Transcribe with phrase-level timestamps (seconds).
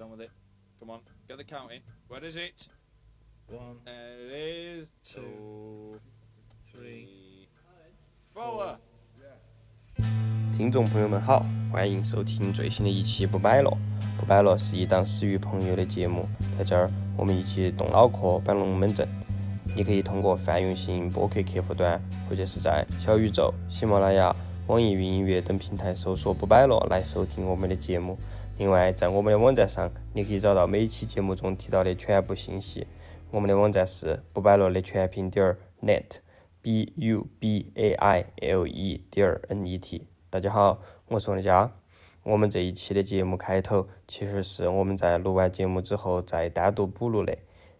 [0.00, 0.30] Get on with it.
[0.78, 1.82] Come on, get the counting.
[2.08, 2.68] Where is it?
[3.48, 4.92] One, There it is.
[5.04, 6.00] two,
[6.72, 7.48] three,
[8.34, 8.78] four.
[10.56, 13.70] 听众朋友们好，欢迎收听最新的一期《不摆了》。
[14.18, 16.26] 不摆了是一档始于朋友的节目，
[16.56, 19.06] 在这儿我们一起动脑壳摆龙门阵。
[19.76, 24.34] 你可以通过泛用型播客客户端，或者是在小宇宙、喜马拉雅、
[24.66, 28.16] 网易云音乐等平台搜索“不摆了”来收听我们的节目。
[28.60, 32.86] 另外，在我们的网站上，你可以找到每期节目中提到的全部信息。
[33.30, 40.06] 我们的网站是不摆了的全拼点儿 net，b u b a i l e 点儿 n e t。
[40.28, 41.72] 大家好，我是王佳。
[42.22, 47.38] 我们这一期的节目开头其实是我们在录完节目之后再单独补录的。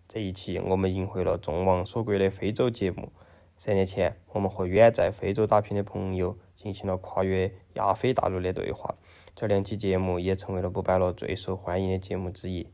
[0.09, 3.13] 这一期我们迎回了众望所归的非洲节目。
[3.59, 8.95] 三年前，我们和远在非洲打拼的朋友进行了跨越亚非大陆的对话。
[9.41, 12.67] 这两期节目也成为了不摆了最受欢迎的节目之一。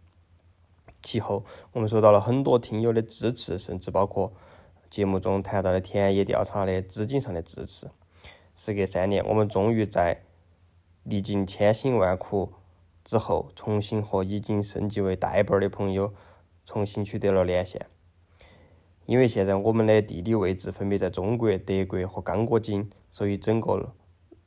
[1.00, 4.32] 其后，我们收到了很多听友的支持，甚至包括
[4.90, 7.88] 节目中谈到的田野调查的资金上的支持。
[8.56, 10.22] 时隔三年，我们终于在
[11.04, 12.52] 历经千辛万苦
[13.04, 16.12] 之后，重新和已经升级为代班儿的朋友
[16.64, 17.86] 重新取得了连线。
[19.04, 23.94] 因为现在我们的地理位置分别在中国、德国和刚果金，所以整个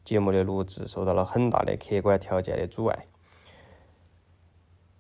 [0.10, 3.06] 节目的录制受到了很大的客观条件的阻碍。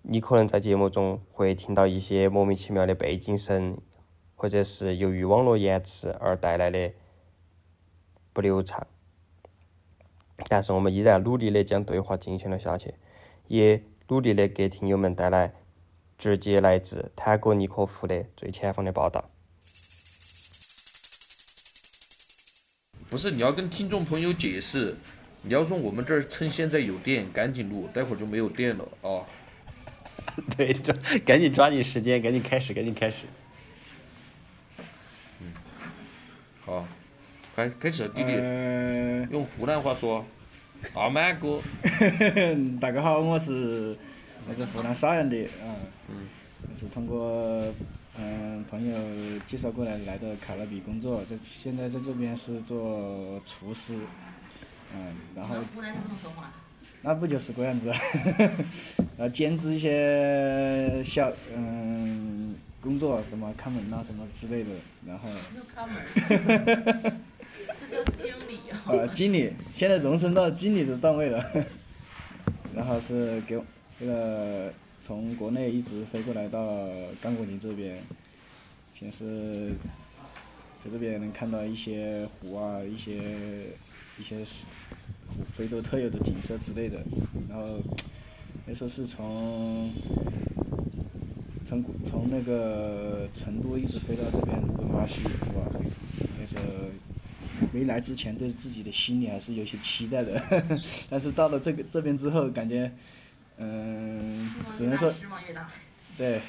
[0.04, 3.80] 你可能在节目中会听到一些莫名其妙的背景声，
[4.36, 6.94] 或者是由于网络延迟而带来的
[8.34, 8.86] 不流畅。
[10.48, 12.94] 但是我们依然努力的将对话进行了下去，
[13.48, 15.56] 也努力的给听友们带来
[16.20, 19.26] 直接来自坦格尼科夫的最前方的报道。
[23.10, 24.96] 不是，你要跟听众朋友解释，
[25.42, 29.26] 你要说我们这儿趁现在有电，赶紧录，待会儿就没有电了啊。
[30.56, 30.94] 对，抓
[31.26, 33.26] 赶紧抓紧时间，赶紧开始，赶紧开始。
[35.42, 35.52] 嗯
[36.64, 36.88] 好，
[37.56, 40.24] 开开始，弟弟、呃，用湖南话说，
[40.94, 41.60] 阿满哥，
[42.80, 43.98] 大家好，我是
[44.48, 45.36] 我是湖南邵阳的
[46.10, 46.28] 嗯，
[46.62, 47.74] 我是通过
[48.22, 48.98] 嗯朋友
[49.48, 53.98] 介绍过来来到卡拉比工作，在现在在这边是做厨师，
[54.94, 56.52] 嗯，然后湖南是这么说话。
[57.02, 57.98] 那不就是这样子啊，
[59.18, 64.70] 然后兼职一些小嗯工作，什么看门呐、什么之类的，
[65.08, 67.14] 然后就看门儿，
[67.90, 68.84] 这叫经理啊。
[68.88, 71.42] 呃，经理现在荣升到经理的段位了，
[72.76, 73.64] 然后是给我
[73.98, 74.74] 这个
[75.10, 76.88] 从国内一直飞过来到
[77.20, 77.98] 刚果林这边，
[78.94, 79.72] 先是
[80.86, 83.16] 在这边能看到一些湖啊，一些
[84.20, 84.68] 一些是
[85.28, 87.00] 湖非洲特有的景色之类的，
[87.50, 87.80] 然后
[88.68, 89.92] 那时候是从
[91.66, 95.66] 从从那个成都一直飞到这边卢本巴西是吧？
[96.40, 96.62] 那时候
[97.74, 102.92] 没来之前对自己的心里还是有些期待的，但是到了这个这边之后，感觉，
[103.60, 105.14] 嗯，只能说。
[106.18, 106.42] 对，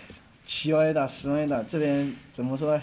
[0.45, 1.63] 期望越大，失望越大。
[1.65, 2.81] 这边怎么说？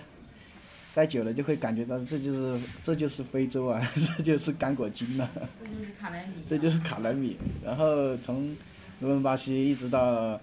[0.93, 3.79] 待久了就会感觉到这就是这就是非洲啊，
[4.17, 5.29] 这就是干果金呐、
[5.59, 6.33] 这就是卡莱米。
[6.47, 7.37] 这就是卡莱米。
[7.63, 8.55] 然后从
[8.99, 10.39] 卢本巴西一直到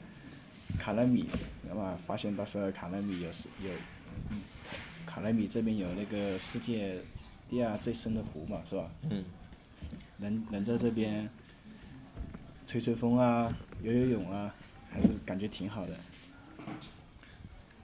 [0.79, 1.29] 卡莱米，
[1.69, 3.71] 那么发现到时候卡莱米有是有，
[4.31, 4.41] 嗯，
[5.05, 6.99] 卡莱米这边有那个世界
[7.51, 8.89] 第二最深的湖嘛，是吧？
[9.11, 9.25] 嗯。
[10.19, 11.29] 能能在这边
[12.67, 13.53] 吹吹风啊，
[13.83, 14.55] 游游泳啊，
[14.91, 15.93] 还是感觉挺好的。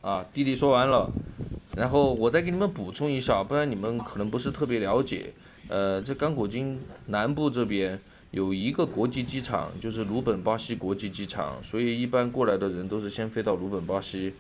[0.01, 1.11] 啊，弟弟说完了，
[1.77, 5.33] 然后我再给你们补充一下，不然你们可能不是特别了解。
[5.69, 14.33] 呃，在刚果金南部这边有一个国际机场，就是鲁本巴西国际机场，所以一般过来的人都是先飞到鲁本巴西。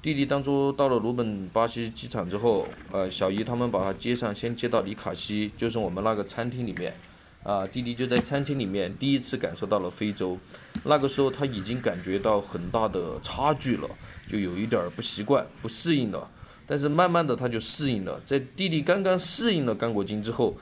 [0.00, 6.94] 弟弟当初到了鲁本巴西机场之后，呃，小姨他们把他接上，先接到里卡西，就是我们那个餐厅里面。
[7.42, 10.38] 啊，弟弟就在餐厅里面第一次感受到了非洲，
[10.84, 13.88] 那个时候他已经感觉到很大的差距了，
[14.30, 16.28] 就有一点儿不习惯、不适应了。
[16.66, 20.54] 但是慢慢的他就适应了，在弟弟刚刚适应了刚果金之后，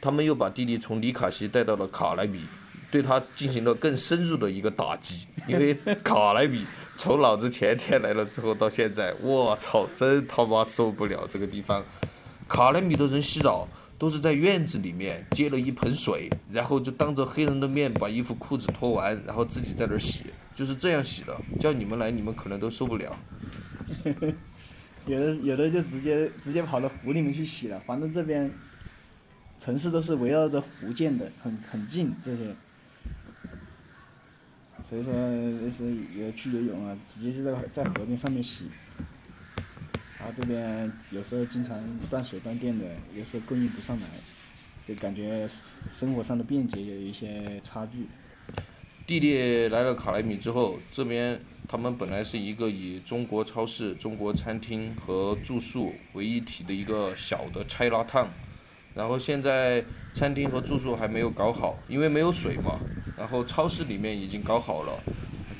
[0.00, 2.42] 他们又把弟弟从里卡西带到了卡莱比，
[2.92, 5.74] 对他进行了更深入的一个打击，因为
[6.04, 6.64] 卡莱比
[6.96, 11.84] 从老子前天来了之后到现在，我操，真他妈受不了这个地方。
[12.46, 13.66] 卡莱米的人洗澡
[13.98, 21.36] 都是在院子里面接了一盆水，然后就当着黑人的面把衣服裤子脱完，然后自己在那儿洗，就是这样洗的。
[21.58, 23.18] 叫你们来，你们可能都受不了。
[25.06, 28.48] 有的有的就直接直接跑到湖里面去洗了，反正这边
[29.58, 32.54] 城市都是围绕着湖建的，很很近这些。
[34.88, 35.12] 所以说
[35.62, 35.84] 也是
[36.14, 38.66] 也去游泳啊，直接就在在河边上面洗。
[40.18, 41.80] 然后这边有时候经常
[42.10, 42.84] 断水断电的，
[43.16, 44.06] 有时候供应不上来，
[44.86, 48.06] 就感觉生生活上的便捷有一些差距。
[49.06, 58.28] 弟弟来了卡莱米之后，这边他们本来是一个以中国超市、中国餐厅和住宿为一体的一个小的拆拉烫，
[58.94, 59.82] 然后现在
[60.12, 62.80] 餐厅和住宿还没有搞好，因为没有水嘛。
[63.16, 64.92] 然后超市里面已经搞好了，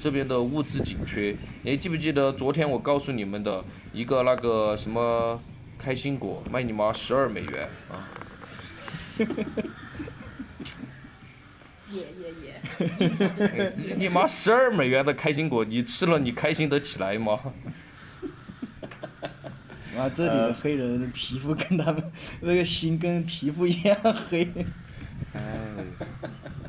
[0.01, 1.37] 这边的物资紧缺。
[1.63, 5.41] 你记不记得昨天我告诉你们的一个那个什么
[5.79, 8.09] 开心果卖你妈十二美元啊？
[13.97, 17.41] 你妈十二美元的开心果，你吃了你开心得起来吗？
[19.97, 23.97] 啊，这里的黑人的皮肤跟他们那个心跟皮肤一样
[24.31, 24.49] 黑，
[25.35, 25.43] 哎。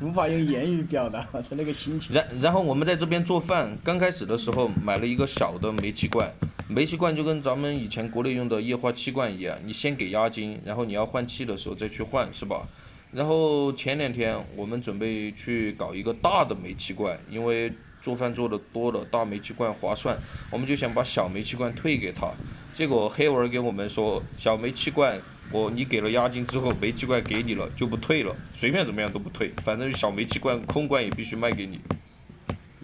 [0.02, 2.14] 无法用言语表达 他那个心情。
[2.14, 6.32] 然然后我们在这边做饭，刚开始的时候买了一个小的煤气罐，
[6.68, 12.66] 煤气罐就跟咱们以前国内用的液化气罐一样，你先给押金，然后你要换气的时候再去换，是吧？
[13.12, 20.16] 然后前两天我们准备去搞一个大的煤气罐，因为做饭做的多了，大煤气罐划算，
[20.50, 22.30] 我们就想把小煤气罐退给他。
[22.72, 25.20] 结果黑文给我们说，小煤气罐
[25.52, 31.80] 我你给了押金之后，煤气罐给你了就不退了，随便怎么样都不退，反正小煤气罐空罐也必须卖给你。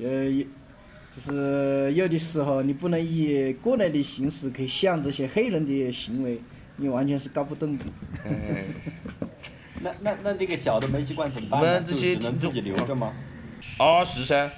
[0.03, 0.47] 呃，也
[1.15, 6.41] 就是有的时候你不能以过来的形式去想这些黑人的行为，
[6.77, 7.85] 你完全是搞不懂的。
[8.25, 8.65] 哎。
[9.83, 11.85] 那那那那个小的煤气罐怎么办呢？
[11.87, 13.13] 这些就只能自己留着吗？
[13.79, 14.51] 二十噻。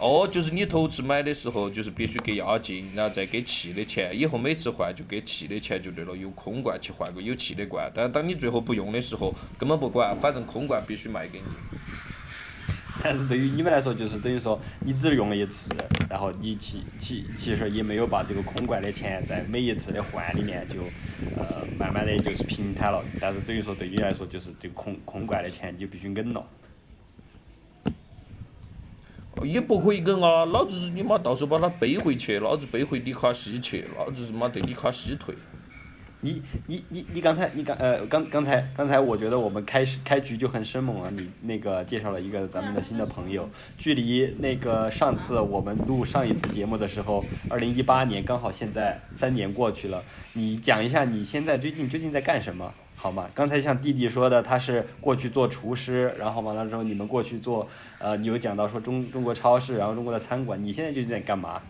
[0.00, 4.18] 哦，就是你头次买的时候，就是必须给押金，然后再给气的钱。
[4.18, 7.90] 以后每次换就给气的钱就对了，用空罐去换个有气的罐。
[7.94, 11.44] 但当你最后不用的时候，根本不管，反正空罐必须卖给你。
[13.02, 15.74] 但是对于你们来说，就是等于说你只用了一次，
[16.08, 20.80] 然后你其其其实也没有把这个空罐的钱在每一次的换里面就
[21.36, 23.04] 呃慢慢的就是平摊了。
[23.20, 26.42] 但是等于说对你来说，就是这个空空罐的钱你就必须忍了。
[29.44, 35.34] 也不可以跟啊，老子你妈到时候把他背回去，老子背回李卡西去，老子他妈对李卡西退。
[36.22, 41.10] 你你你你刚才你刚呃刚刚才刚才我觉得我们开始开局就很生猛啊！
[41.16, 43.48] 你那个介绍了一个咱们的新的朋友，
[43.78, 50.04] 距离那个上次我们录上一次节目的时候，二零一八年刚好现在三年过去了，
[50.34, 52.70] 你讲一下你现在最近究竟在干什么
[53.02, 53.30] 好吗？
[53.34, 57.66] 刚才像弟弟说的，他是过去做厨师，然后完了之后你们过去做
[57.98, 61.62] 呃，你有讲到说中中国超市，然后中国的餐馆，你现在就在干嘛？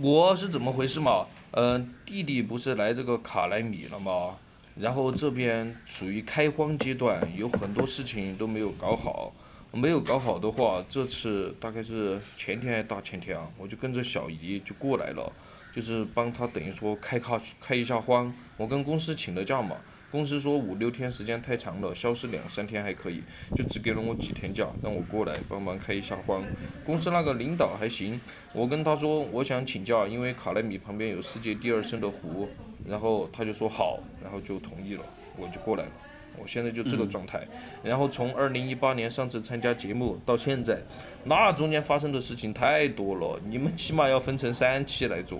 [0.00, 1.26] 我是怎么回事嘛？
[1.50, 4.36] 嗯、弟弟不是来这个卡莱米了吗？
[4.76, 9.32] 然后这边属于开荒阶段，有很多事情都没有搞好。
[9.72, 15.32] 没有搞好的话，这次大概是前天还是大前天啊，我就跟着小姨就过来了，
[15.74, 18.32] 就是帮他等于说开卡开一下荒。
[18.56, 19.76] 我跟公司请的假嘛，
[20.10, 23.22] 公司说五六天时间太长了，消失两三天还可以，
[23.56, 26.44] 就只给了我几天假，让我过来帮忙开一下荒。
[26.84, 28.20] 公司那个领导还行，
[28.52, 32.48] 我跟他说我想请假，因为卡莱米旁边有世界第二深的湖，
[32.86, 35.02] 然后他就说好，然后就同意了，
[35.36, 35.90] 我就过来了。
[36.38, 37.46] 我现在就这个状态，
[37.82, 40.80] 然后从二零一八年上次参加节目到现在，
[41.24, 45.38] 那中间发生的事情太多了，你们起码要分成三期来做。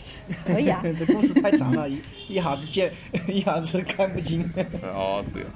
[0.44, 0.82] 可以啊。
[0.98, 1.98] 这故事太长了，一
[2.28, 2.92] 一下子见，
[3.28, 4.42] 一下子看不清。
[4.82, 5.48] 哦，对啊，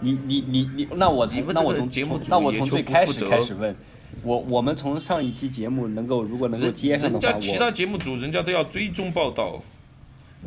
[0.00, 3.74] 你你你你，那我从那我从节目从那我从最开始开始问，
[4.22, 9.62] 我我们从上一期节目能够如果能够接上的话，人家其他节目组人家都要追踪报道，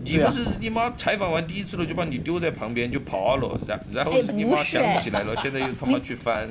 [0.03, 6.47] 你不是你妈采访完第一次了就把你丢在旁边就跑了，然然后哎你妈想起来了，现在又他妈去翻。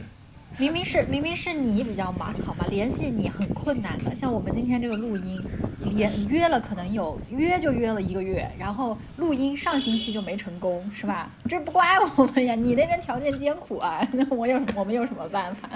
[0.59, 2.65] 明明是明明是你比较忙，好吗？
[2.71, 4.15] 联系你很困难的。
[4.15, 5.39] 像我们今天这个录音，
[5.97, 11.31] 连约了可能有约就约了一个月，然后录音上星期就没成功，是吧？
[11.49, 15.69] 这不怪我们呀，你那边条件艰苦啊， 那我有我们有什么办法？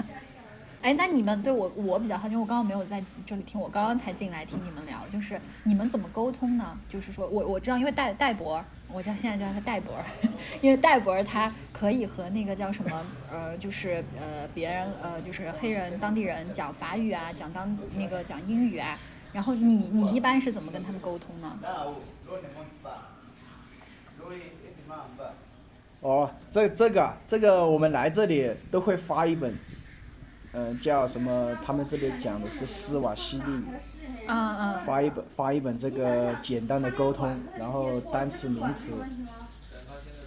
[0.81, 6.77] 哎，那你们对我我比较好奇，因为我刚刚没有在这里听，我刚刚才进来听你们聊，就是你们怎么沟通呢？
[6.89, 9.95] 就是说我我知道，因为戴戴博，我叫现在叫他戴博，
[10.59, 13.01] 因为戴博他可以和那个叫什么
[13.31, 18.99] 呃，就是呃别人呃就是黑人当地人讲法语啊，讲当那个讲英语啊，
[19.33, 21.57] 然后你你一般是怎么跟他们沟通呢？
[26.01, 29.57] 哦，这这个啊这个我们来这里都会发一本，
[30.51, 31.57] 嗯、叫什么？
[31.65, 33.63] 他们这边讲的是斯瓦西里语，
[34.27, 38.91] 嗯嗯，发一本发一本这个简单的沟通，然后单词名词，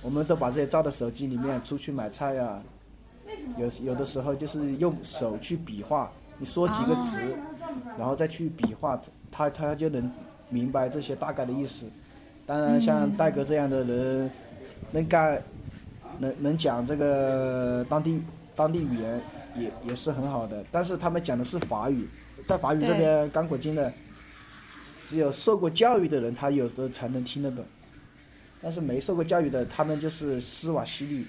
[0.03, 2.61] 我们都把这些照到手机里面，出去买菜呀、
[3.59, 7.21] 有有的时候就是用手去比划，你说几个词，
[7.99, 10.11] 然后再去比划，他他就能
[10.49, 11.87] 明白这些大概的意思。
[12.47, 14.31] 当然，像戴哥这样的人，
[14.93, 15.43] 能干，
[16.19, 18.23] 能能讲这个当地
[18.55, 19.21] 当地语言
[19.57, 20.65] 也也是很好的。
[20.71, 22.09] 但是他们讲的是法语，
[22.47, 23.93] 在法语这边，刚果金的，
[25.05, 27.65] 只有受过教育的人，他有的才能听得懂。
[28.63, 31.27] 但是没受过教育的，他们就是斯瓦西里。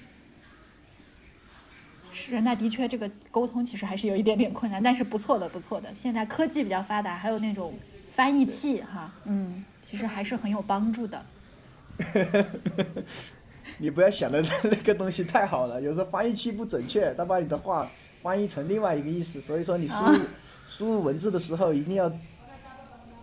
[2.12, 5.94] 是，那的确这个沟通其实还是有一点点困难，但是不错的，不错的。
[5.94, 7.74] 现在科技比较发达，还有那种
[8.10, 11.24] 翻译器哈，嗯，其实还是很有帮助的。
[13.78, 17.88] 你不要想的那个东西太好了，有时候翻译器不准确，它把你的话
[18.22, 19.40] 翻译成另外一个意思。
[19.40, 20.18] 所以说你输入、
[20.66, 22.10] 输入文字的时候，一定要，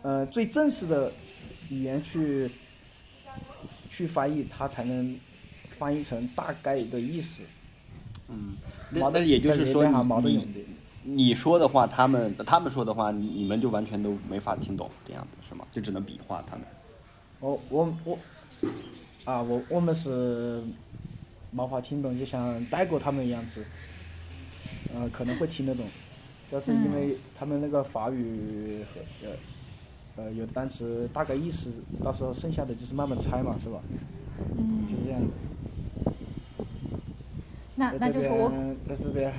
[0.03, 1.11] 呃，最正式的
[1.69, 2.51] 语言去
[3.89, 5.19] 去翻译，它才能
[5.69, 7.41] 翻译成大概的意思。
[8.27, 8.57] 嗯，
[8.89, 9.85] 那那也就是说
[10.21, 10.65] 你你
[11.03, 15.65] 你说的话，他们他们说的话，你们就完全都没法听懂，这样子是吗？
[15.71, 16.65] 就只能比划他们。
[17.39, 18.17] 我我我，
[19.25, 20.63] 啊，我我们是
[21.51, 23.63] 没法听懂，就像带过他们一样子，
[24.93, 25.85] 呃，可能会听得懂，
[26.49, 31.71] 但是因为他们那个法语和呃呃有的单词大概意思，
[32.03, 33.79] 到时候剩下的就是慢慢猜嘛，是吧？
[34.57, 34.87] 嗯。
[34.87, 35.21] 就是这样。
[37.77, 38.49] 那那就是我，
[38.87, 39.31] 在这边。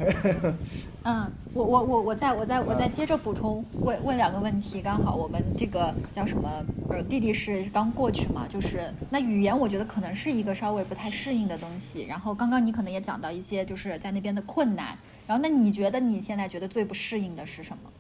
[1.05, 6.51] 嗯，我我我我再我再我再接着补充问问两个问题，刚好我们这个叫什么？
[6.91, 12.05] 呃，弟弟是刚过去嘛，就是那语言，我觉得可能是一个稍微不太适应的东西。
[12.05, 14.97] 然后刚刚你可能也讲到一些就是在那边的困难。
[15.27, 17.91] 然后那你觉得你现在觉得最不适应的是什么？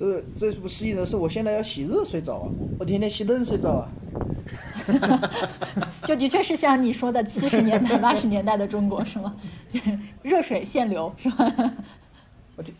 [0.00, 3.88] 这最不适应的是我现在要洗热水澡啊，我天天洗冷水澡啊。
[6.08, 9.36] 就的确是像你说的七十年代、八十年代的中国是吗？
[10.22, 11.74] 热水限流是吧？
[12.56, 12.74] 我天，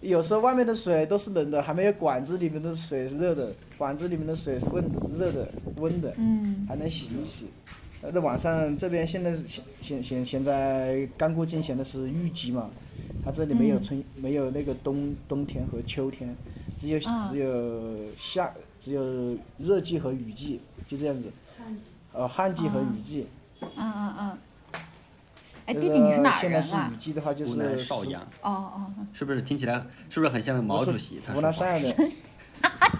[0.00, 4.84] 有时候外面的水都是冷的，还没有管子里面的水是热的，管子里面的水是温
[5.18, 7.48] 热的、温的，嗯，还能洗一洗。
[8.02, 12.70] 那晚上这边现在是现现现现在刚过境前的是雨季嘛，
[13.24, 16.34] 它这里没有春没有那个冬冬天和秋天，
[16.76, 18.52] 只有只有夏。
[18.78, 21.32] 只有热季和雨季，就这样子。
[22.12, 23.26] 呃，旱季和雨季。
[23.60, 24.38] 嗯嗯嗯。
[25.64, 26.38] 哎，弟弟，你是哪人啊？
[26.40, 28.22] 现在是雨季的话，就是湖南邵阳。
[28.42, 28.92] 哦哦。
[29.14, 31.18] 是不是听起来是不是很像毛主席？
[31.32, 32.12] 湖南邵阳的。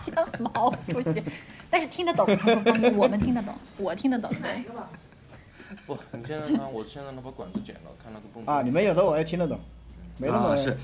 [0.05, 1.23] 像毛主席，
[1.71, 4.65] 但是听得懂他说方言，我们听得懂， 我听得懂对。
[5.87, 6.69] 不，你现在呢？
[6.69, 8.45] 我现在呢把管子剪了，看那个蹦。
[8.47, 9.59] 啊，你们有的我也听得懂，
[10.19, 10.77] 没那么是。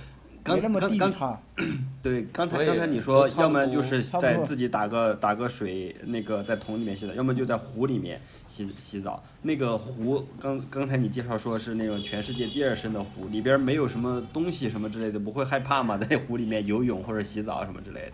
[0.45, 1.41] 刚刚刚，
[2.03, 9.23] 对，刚才刚才你说，要么就是在自己打个打个水，那个在桶里面洗澡，要么就在湖里面洗洗澡。
[9.43, 15.97] 那个湖，刚刚才你介绍说是那种全世界第二深的湖，里边没有什么东西什么之类的，不会害怕吗？
[15.97, 18.13] 在湖里面游泳或者洗澡什么之类的？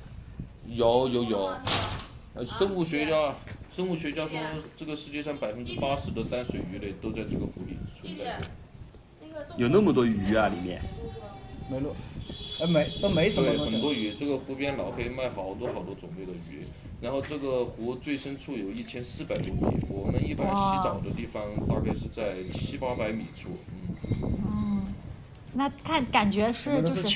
[0.74, 1.50] 有有有，
[2.34, 3.34] 呃，生物学家，
[3.70, 4.38] 生物学家说，
[4.76, 8.38] 这个世界上百分之八十的淡水鱼类都在这个湖里存在。
[9.56, 10.82] 有那么多鱼啊，里面。
[11.70, 11.94] 没路。
[12.60, 16.66] 哎，没都没什么对，很多鱼，这个湖边老黑卖好多好多种类的鱼，
[17.00, 23.50] 然后这个湖最深处有一千四百多米，我们一般洗澡的地方大概是在七八百米处，
[24.10, 24.57] 嗯。
[25.58, 27.08] 嗯，那看感觉是就是。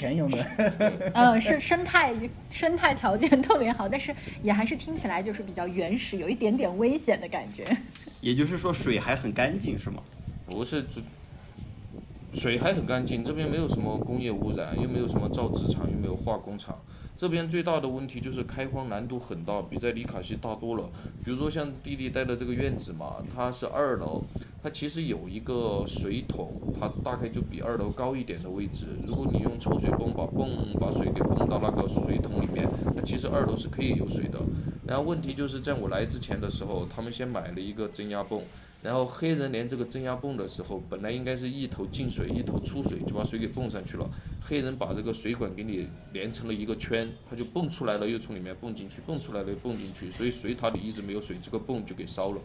[1.15, 2.13] 嗯，是生态
[2.51, 7.65] 生态条件特别好，但是也还是听起来就是比较原始，有一点点危险的感觉。
[8.21, 10.03] 也就是说，水还很干净是吗？
[10.47, 11.01] 不是，只。
[12.35, 16.75] 水还很干净，这边没有什么工业污染，又没有什么造纸厂，又没有化工厂。
[17.15, 20.89] 这边最大的问题就是开荒难度很大，比在里卡西大多了。
[21.23, 24.25] 比如说像弟弟带的这个院子嘛，它是二楼，
[24.63, 28.87] 它其实有一个水桶，它大概就比二楼高一点的位置。
[29.05, 34.39] 如果你用抽水泵把泵把水给泵到那个水桶里面，那其实二楼是可以有水的。
[34.87, 38.41] 然后问题就是在我来之前的时候，他们先买了一个增压泵。
[38.83, 44.09] 然后黑人连这个增压泵的时候，本来应该是一头进水一头出水，就把水给泵上去了。
[44.41, 52.41] 黑人把这个水管给你连成了一个圈，它就泵出来了，又从里面泵进去，泵出来了又泵进去，所以水塔里一直没有水，这个泵就给烧了。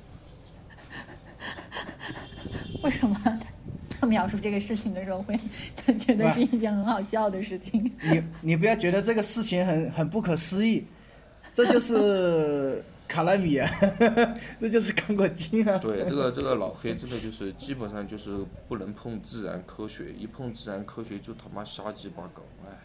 [2.84, 3.40] 为什么
[4.00, 5.40] 他描述这个事情的时候会
[5.98, 7.92] 觉得是一件很好笑的事情？
[8.02, 10.86] 你你不要觉得这个事情很很不可思议，
[11.54, 12.84] 这就是。
[13.08, 13.72] 卡拉米啊，
[14.60, 15.78] 这就是刚果金啊。
[15.78, 18.32] 对，这个这个老黑真的就是基本上就是
[18.68, 22.76] 不能碰自然科学，一碰自然科学就他妈瞎鸡巴搞，哎。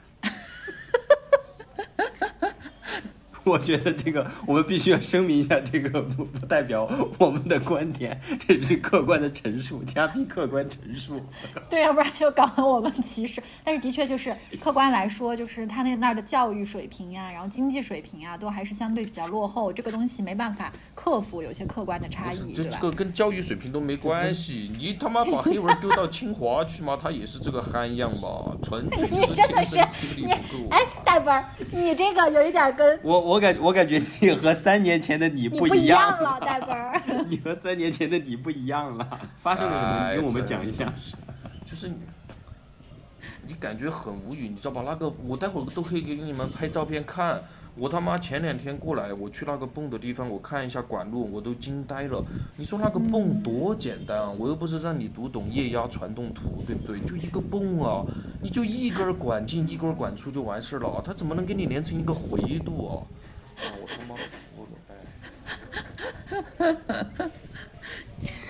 [3.45, 11.21] 我觉得这个我们必须要声明一下，这个不不代表我们的观点，这是客观的陈述，嘉宾客观陈述。
[11.69, 13.43] 对，要不然就搞得我们歧视。
[13.65, 19.73] 但是的确就是客观来说，就是他那那儿的教育水平呀，然后经济水平呀，都还是相对比较落后。
[19.73, 22.79] 这个东西没办法克服，有些客观的差异，这对吧？
[22.81, 24.71] 这个跟教育水平都没关系。
[24.79, 26.99] 你他妈把黑文丢到清华去吗？
[27.01, 29.77] 他也是这个憨样嘛，纯粹 你真的是
[30.17, 30.31] 你。
[30.71, 37.01] 哎，大本儿，你这个有一点跟我我感我感觉你和三年前的你你不一样样了，大本儿。
[37.29, 40.17] 你和三年前的你不一样了，发生了什么？
[40.17, 40.93] 跟我们讲一下。
[41.65, 41.95] 就是你，
[43.47, 44.83] 你感觉很无语，你知道吧？
[44.85, 47.43] 那个我待会儿都可以给你们拍照片看。
[47.75, 52.23] 我他妈前两天过来，我去那个泵的地方，我看一下管路，我都惊呆了。
[52.57, 54.31] 你说那个泵多简单啊！
[54.31, 57.01] 我又不是让你读懂液压传动图，对不对？
[57.01, 58.05] 就一个泵啊，
[58.43, 62.93] 你就一根管进一根管出就完事了，它怎么能给你连成一个回路啊？
[63.81, 64.75] 我他妈服了！
[66.59, 67.31] 哎。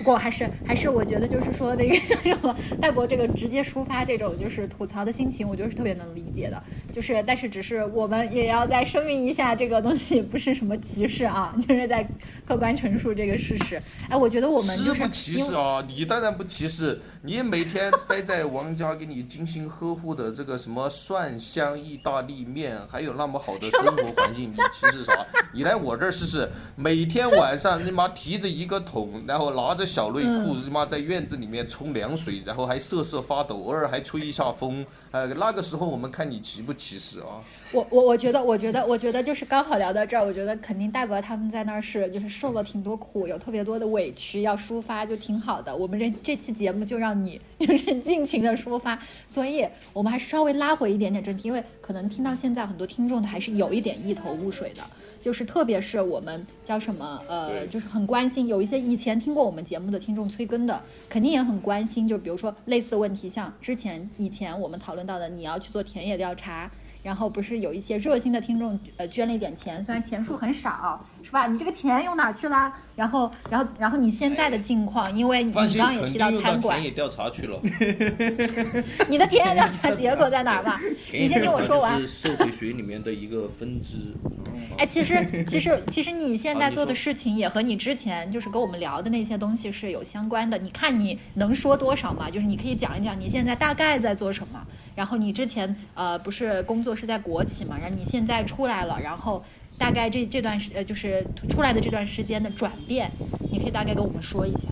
[0.03, 1.95] 不过还是还是我觉得就是说那个
[2.25, 6.61] 叫什么戴博这个直接抒发这种就是吐槽的心情，我觉得是特别能理解的。
[6.91, 12.05] 就是但是只是我们也要再声明一下，这个东西不是什么歧视啊， 就是在
[12.45, 13.81] 客观陈述这个事实。
[14.09, 17.01] 哎，我觉得我们就是不歧视啊，你当然不歧视。
[17.23, 25.25] 你每天待在王家给你精心呵护的这个什么蒜香意大利面，还有那么好的生活环境，你歧视啥？
[25.55, 34.85] 你来我这儿试试，每天晚上你妈提着一个桶，然后拿着小内裤，日妈在院子里面冲凉水，然后还瑟瑟发抖，偶尔还吹一下风。
[35.11, 37.45] 呃，那个时候我们看你歧不歧视啊？
[37.73, 45.77] 我我我觉得，我觉得，我觉得就是刚好聊到这儿，我觉得肯定大伯他们在那儿是就是受了挺多苦，有特别多的委屈要抒发，就挺好的。
[45.77, 54.83] 我们这这期节目就让你 就是尽情的抒发，所以我们还是稍微拉回一点点正题，因为可能听到现在很多听众还是有一点一头雾水的，
[55.21, 66.71] 就是特别是我们叫什么呃，就是很关心，有一些以前听过我们节目我们的听众催更的，肯定也很关心，就比如说类似问题，像之前以前我们讨论到的，你要去做田野调查。
[67.03, 71.49] 然后不是有一些热心的听众呃捐了一点钱，虽然钱数很少，是吧？
[71.49, 72.73] 你这个钱用哪去了？
[73.03, 77.59] 然后，然后，然后你现在的境况，因为你刚，刚也提到餐馆到田，野调查去了。
[79.11, 80.81] 你的田野调查结果在哪儿吧？
[81.13, 82.07] 你先听我说完是。
[82.07, 83.97] 社会学里面的一个分支。
[84.79, 90.57] 哎，其实其实其实你现在做的事情也和你之前就是跟我们聊的那些东西是有相关的。
[90.57, 92.31] 你看你能说多少嘛？
[92.31, 94.65] 就是你可以讲一讲你现在大概在做什么。
[94.95, 97.77] 然后你之前呃不是工作是在国企嘛？
[97.81, 99.43] 然后你现在出来了，然后
[99.83, 103.11] 大概这这段时呃就是出来的这段时间的转变，
[103.51, 104.69] 你可以大概跟我们说一下。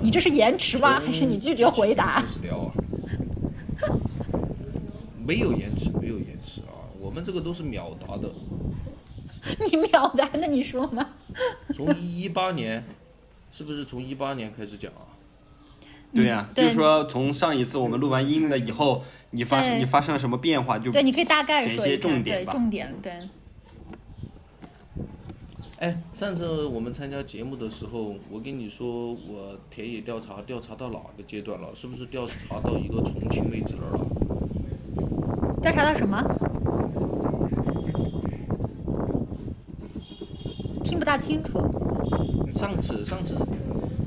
[0.00, 0.98] 你这是延迟吗？
[0.98, 2.24] 还是你拒绝回答。
[5.26, 6.72] 没有延迟，没有延迟啊！
[6.98, 8.32] 我们这个都是秒答的。
[9.70, 11.06] 你秒答，那你说嘛？
[11.74, 12.82] 从一八年，
[13.52, 15.04] 是不是从一八年开始讲啊？
[16.14, 23.12] 对呀、对就是说从上一次我们录完音了以后，你发你发生了什么变化就对，你可以大概说一些重点吧重点，对。
[25.78, 31.68] 哎，上次我们参加节目的时候，我跟你说我田野调查调查到哪个阶段了？
[31.74, 34.06] 是不是调查到一个重庆妹子那儿了？
[35.60, 36.22] 调查到什么？
[40.82, 41.60] 听不大清楚。
[42.54, 43.36] 上次上次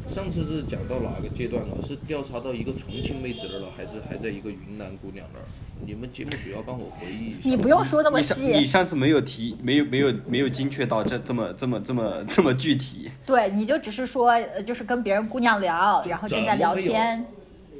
[0.09, 1.81] 上次是讲到哪个阶段了？
[1.83, 5.45] 是调查到一个重庆妹子那儿了，还是还在一个云南姑娘那儿？
[5.85, 7.47] 你们节目组要帮我回忆一下。
[7.47, 13.09] 你不用说那么你上你，上次没有提，没有没有没有精确到这这么这么这么这么具体。
[13.25, 17.25] 对，你就只是说，呃就是跟别人姑娘聊，然后正在聊天。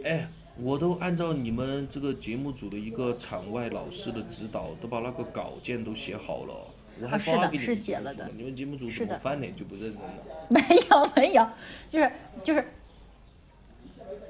[0.06, 0.30] 哎，
[0.62, 6.54] 我都按照你们这个节目组的一个场外老师的指导，都把那个稿件都写好了。
[7.02, 10.24] 我还啊是的是写了的你们节目组是的怎么翻脸就不认真了？
[10.50, 10.60] 没
[10.90, 11.48] 有没有，
[11.90, 12.12] 就是
[12.44, 12.66] 就是，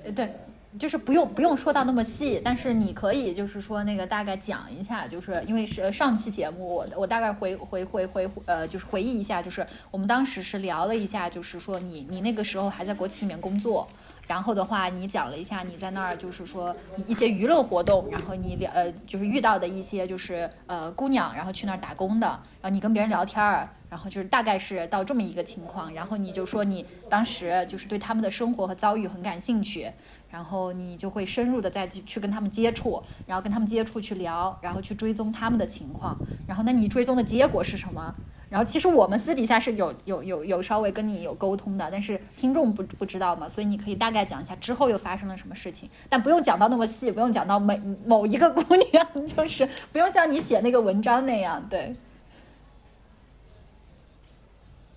[0.06, 0.34] 呃对，
[0.78, 13.88] 就是不用不用说到那么细，但是你可以就是说那个大概讲一下，就是因为是上期节目我我大概回回回回呃就是回忆一下，就是我们当时是聊了一下，就是说你你那个时候还在国企里面工作。
[14.30, 16.76] 然后的话，你讲了一下你在那儿就是说
[17.08, 22.28] 一些娱乐活动，然后你聊呃就是遇到的一些就是呃姑娘，然后去那儿打工的，
[22.62, 29.92] 然后你跟别人聊天儿，然后就是大概是到这么一个情况，然后你就说你当时就是对他们的生活和遭遇很感兴趣，
[30.30, 36.16] 然后你就会深入的再去去跟他们接触，然后跟他们接触去聊，然后去追踪他们的情况，
[36.48, 38.14] 然后那你追踪的结果是什么？
[38.50, 51.96] 然后其实我们私底下是有有有有稍微跟你有沟通的，但是听众不不知道嘛，所以你可以大概讲一下之后又发生了什么事情，但不用讲到那么细，不用讲到每某一个姑娘， 就是不用像你写那个文章那样，对。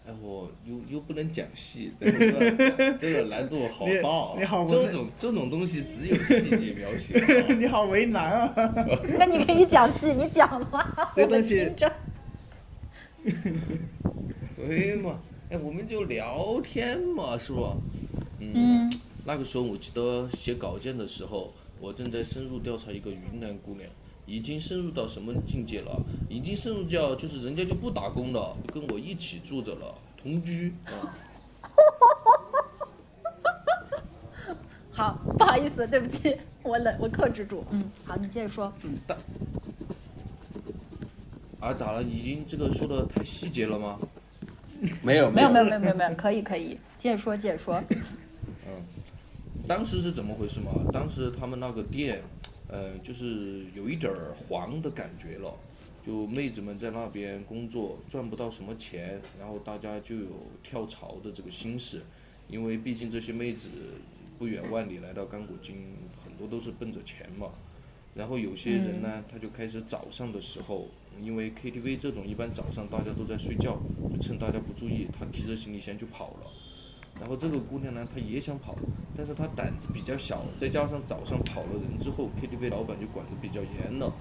[0.04, 4.34] 哎，我又又不能讲细，这个这个难度好大啊！
[4.36, 7.46] 你好这种这种东西只有细节描写啊。
[7.54, 8.54] 你好为难啊！
[9.16, 11.92] 那你可以讲戏，你讲吧，我们这东西听着。
[14.56, 15.18] 所以嘛，
[15.50, 17.76] 哎，我们就聊天嘛，是吧？
[18.40, 18.90] 嗯
[19.24, 23.88] 那个时候我记得写稿件的时候，我正在深入调查一个云南姑娘，
[24.26, 25.96] 已经深入到什么境界了？
[26.28, 31.14] 已经深入到就是人家就不打工了，跟我一起住着了，同居啊。
[34.90, 37.64] 好，不好意思，对不起，我冷，我克制住。
[37.70, 38.72] 嗯，好，你接着说。
[41.62, 42.02] 啊，咋了？
[42.02, 43.96] 已经这个说的太细节了吗？
[45.00, 47.80] 没有没有没有没有没有没有，可以可以，接着说接着说。
[48.66, 48.82] 嗯
[49.68, 50.72] 当时是怎么回事嘛？
[50.92, 52.20] 当时他们那个店，
[52.66, 55.54] 呃，就是有一点儿黄的感觉了，
[56.04, 60.26] 就妹子们在那边工作赚不到什么钱，然后大家就有
[60.64, 62.02] 跳槽的这个心思，
[62.48, 63.68] 因为毕竟这些妹子
[64.36, 65.76] 不远万里来到甘果金，
[66.24, 67.50] 很多都是奔着钱嘛。
[68.16, 70.88] 然后有些人呢，他就开始早上的时候，
[71.20, 73.78] 因为 KTV 这种一般早上大家都在睡觉，
[74.12, 76.46] 就趁大家不注意，他提着行李箱就跑了。
[77.20, 78.74] 然后这个姑娘呢，她也想跑，
[79.14, 84.12] 但是她胆子比较小，再加上早上跑了人之后，KTV 老板就管得比较严了，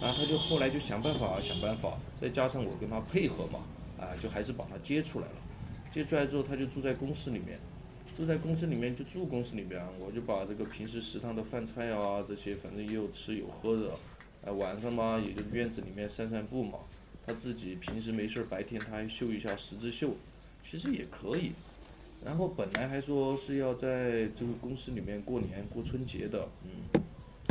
[0.00, 3.60] 然后她就后来就想办法想办法，再加上我跟她配合嘛，
[3.98, 5.34] 啊，就还是把她接出来了。
[5.90, 7.58] 接出来之后，她就住在公司里面，
[8.14, 13.90] 住在公司里面就住公司里面，我就把这个平时食堂的饭菜啊这些，反正也有吃有喝的，
[14.46, 16.78] 啊晚上嘛也就院子里面散散步嘛。
[17.26, 20.14] 他自己平时没事儿白天他还绣一下十字绣，
[20.64, 21.52] 其实也可以。
[22.24, 27.02] 然后本来还说是要在这个公司里面过年过春节的，嗯，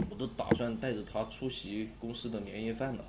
[0.10, 3.06] 我都打算带着他出席公司的年夜饭了。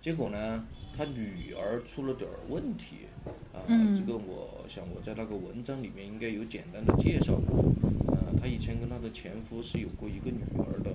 [0.00, 0.64] 结果呢，
[0.96, 3.06] 他女儿出了点儿问题，
[3.52, 7.64] 啊，这个我想我在那个文章里面应该有简单的介绍过。
[8.08, 10.90] 呃，他以前跟他的前夫是有过一个女儿的，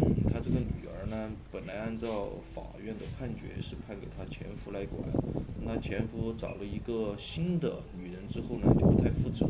[0.00, 0.93] 嗯，他这个女儿
[1.52, 5.08] 本来按照法院的判决是判给他前夫来管，
[5.64, 9.46] 那前夫找了一个新的女人之后呢，就不太负责，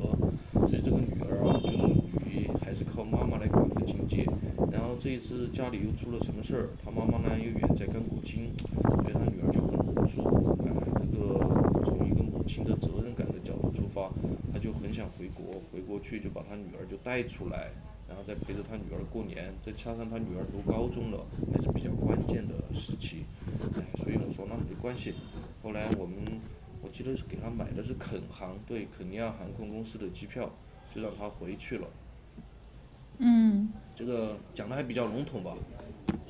[0.52, 4.26] 所以这个女儿啊，就属于还是靠妈妈来管的境界。
[4.70, 10.22] 然后这一次家里又出了什么事儿，他妈妈呢又远在刚果金，所以他女儿就很无助。
[10.64, 14.10] 啊、这个从一个母亲的责任感的角度出发，
[14.52, 17.70] 他就很想回国，回国去就把他女儿就带出来，
[18.08, 23.24] 然后再陪着他女儿过年，再加上他女儿读高中了，还是比较关键的时期。
[23.76, 25.14] 哎，所以我说那没关系。
[25.62, 26.18] 后来我们
[26.82, 30.50] 我记得是给他买的是肯航，对肯尼亚航空公司的机票，
[30.94, 31.88] 就让他回去了。
[33.18, 35.56] 嗯这个讲的还比较笼统吧，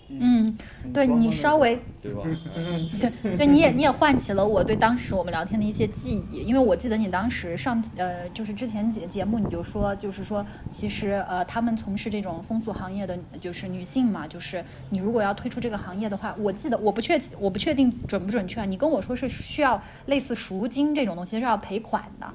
[0.09, 0.57] 嗯，
[0.93, 2.23] 对你稍微对吧？
[2.57, 2.89] 嗯
[3.23, 22.27] 对对，你也你也唤起了我对当时我们聊天的一些记忆，因为我记得你当时上呃就是之前节节目你就说就是说其实呃他们从事这种风俗行业的就是女性嘛，就是你如果要退出这个行业的话，我记得我不确我不确定准不准确啊，你跟我说是需要类似赎金这种东西是要赔款的。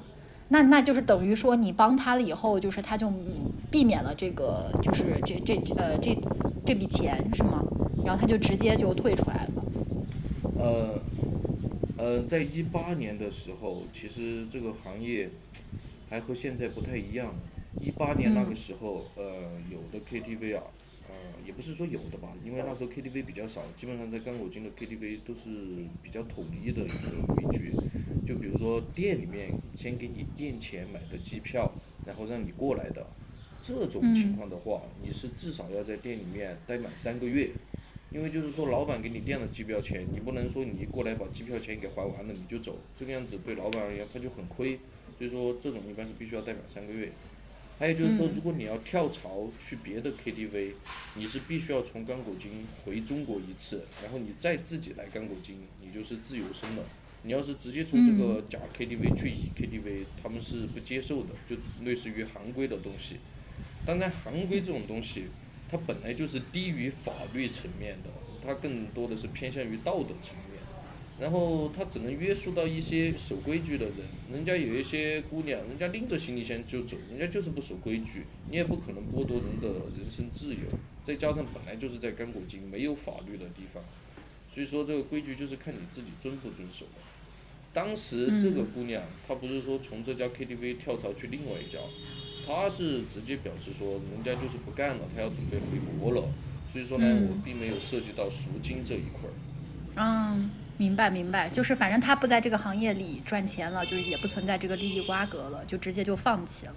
[0.52, 6.16] 那那就是等于说你帮他了以后，就是他就嗯避免了这个，就是这这呃这
[6.66, 7.62] 这笔钱是吗？
[8.04, 9.64] 然后他就直接就退出来了。
[10.58, 10.98] 呃，
[11.96, 15.30] 呃，在一八年的时候，其实这个行业
[16.08, 17.32] 还和现在不太一样。
[17.80, 19.22] 一八年那个时候，呃，
[19.70, 20.64] 有的 KTV 啊，
[21.10, 25.50] 呃，也不是说有的吧，因为那时候 KTV 比较少，基本上在刚果金的 KTV 都是
[26.02, 27.72] 比较统一的一个规矩。
[28.26, 31.72] 就比如说店里面先给你垫钱买的机票，
[32.06, 33.04] 然后让你过来的，
[33.60, 37.50] 这种情况的话，你是至少要在店里面待满三个月。
[38.12, 44.78] 因为就是说，老板给你垫了机票钱，你不能说你过来把机票钱给还完了你就走，这个样子对老板而言他就很亏。
[45.16, 47.12] 所以说，这种一般是必须要待满三个月。
[47.80, 50.74] 还有就是说，如果你要跳槽去别的 KTV，
[51.14, 56.84] 你是必须要从刚果金回中国一次，然后你再自己来刚果金，你就是自由身了。
[57.22, 63.16] 你要是直接从这个假 KTV 去乙 KTV，他们是不接受的，就类似于行规的东西。
[63.86, 65.24] 当然，行规这种东西，
[65.70, 68.10] 它本来就是低于法律层面的，
[68.46, 70.49] 它更多的是偏向于道德层面。
[71.20, 73.96] 然后他只能约束到一些守规矩的人，
[74.32, 80.60] 人家有一些姑娘，人家拎着行李箱就走，人家就是不守规矩，你也不可能剥夺人的人身自由。
[81.04, 83.82] 再加上本来就是在刚果金没有法律的地方，
[84.48, 86.92] 所以说这个规矩就是看你自己遵不遵守的。
[87.72, 91.78] 当时这个姑娘，她不是说从这家 KTV 跳槽去另外一家，
[92.46, 96.28] 她是直接表示说，人家就是不干了，她要准备回国了。
[96.72, 99.32] 所以说呢，嗯我并没有涉及到赎金这一块儿。
[99.96, 106.74] 嗯，明白明白，就是反正他不在这个行业里赚钱了，就是也不存在这个利益瓜葛了，就直接就放弃了。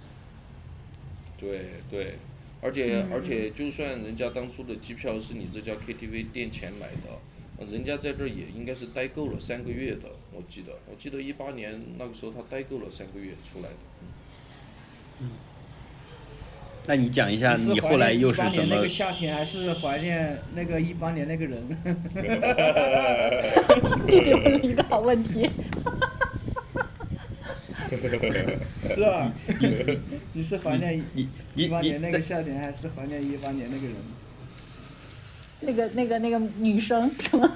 [1.38, 2.18] 对对，
[2.60, 7.18] 而且、而且，就算人家当初的机票是你这家 KTV 店钱买的，
[7.56, 15.26] 呃人家在这儿也应该是待够了三个月的，我记得，我记得一八年那个时候他待够了三个月出来的。
[16.86, 21.66] 那你讲一下，你后来又是怎么那个夏天，还是怀念那个一八年那个人？
[24.06, 25.48] 弟弟问了一个好问题，
[28.94, 29.32] 是吧？
[30.34, 31.02] 你是怀念
[31.54, 33.96] 一八年那个夏天，还是怀念一八年那个人？
[35.60, 37.50] 那个那个那个女生是吗？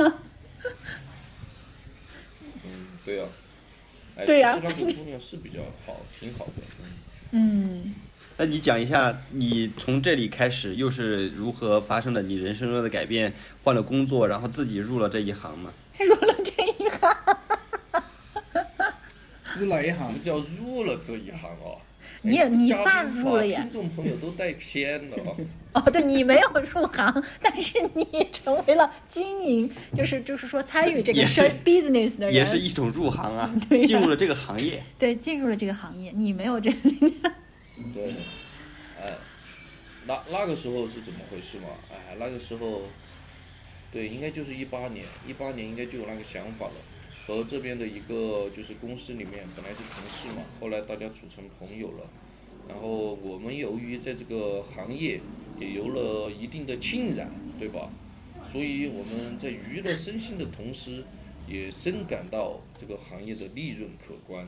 [2.64, 3.24] 嗯，对呀、
[4.16, 6.52] 哎，对呀其实那个姑娘是比较好，挺好的。
[6.80, 6.88] 嗯
[7.30, 7.94] 嗯，
[8.40, 13.33] 那你讲一下，你从这里开始又是如何发生的你人生中的改变？
[13.64, 15.72] 换了工作，然后自己入了这一行吗？
[15.98, 16.53] 入了这
[16.85, 17.16] 一行，
[19.59, 21.83] 入了一行什么，叫入了这一行啊？
[22.22, 25.37] 你也你算入了呀听众朋友都带偏了哦。
[25.74, 34.81] 哦，对你没有入行，但是你成为了经营，就是就是说参与这个也是生 business 的人，也是一种入行啊， 对呀进入了这个行业。
[34.96, 36.70] 对进入了这个行业，你没有这，
[37.92, 38.14] 对，
[39.00, 39.16] 哎，
[40.06, 41.68] 那那个时候是怎么回事嘛？
[41.90, 42.82] 哎，那个时候，
[43.92, 46.74] 对，应该就是一八年，一八年应该就有那个想法了。
[47.26, 52.06] 和这边的一个就是公司里面本来是同事嘛，后来大家处成朋友了。
[52.66, 55.20] 然后我们由于在这个行业
[55.60, 57.90] 也有了一定的浸染，对吧？
[58.50, 61.04] 所以我们在娱乐身心的同时，
[61.46, 64.46] 也深感到这个行业的利润可观，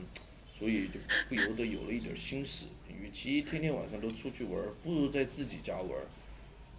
[0.58, 2.64] 所以就不由得有了一点心思。
[3.02, 6.06] 与其天天晚上都出去玩儿，不如在自己家玩儿。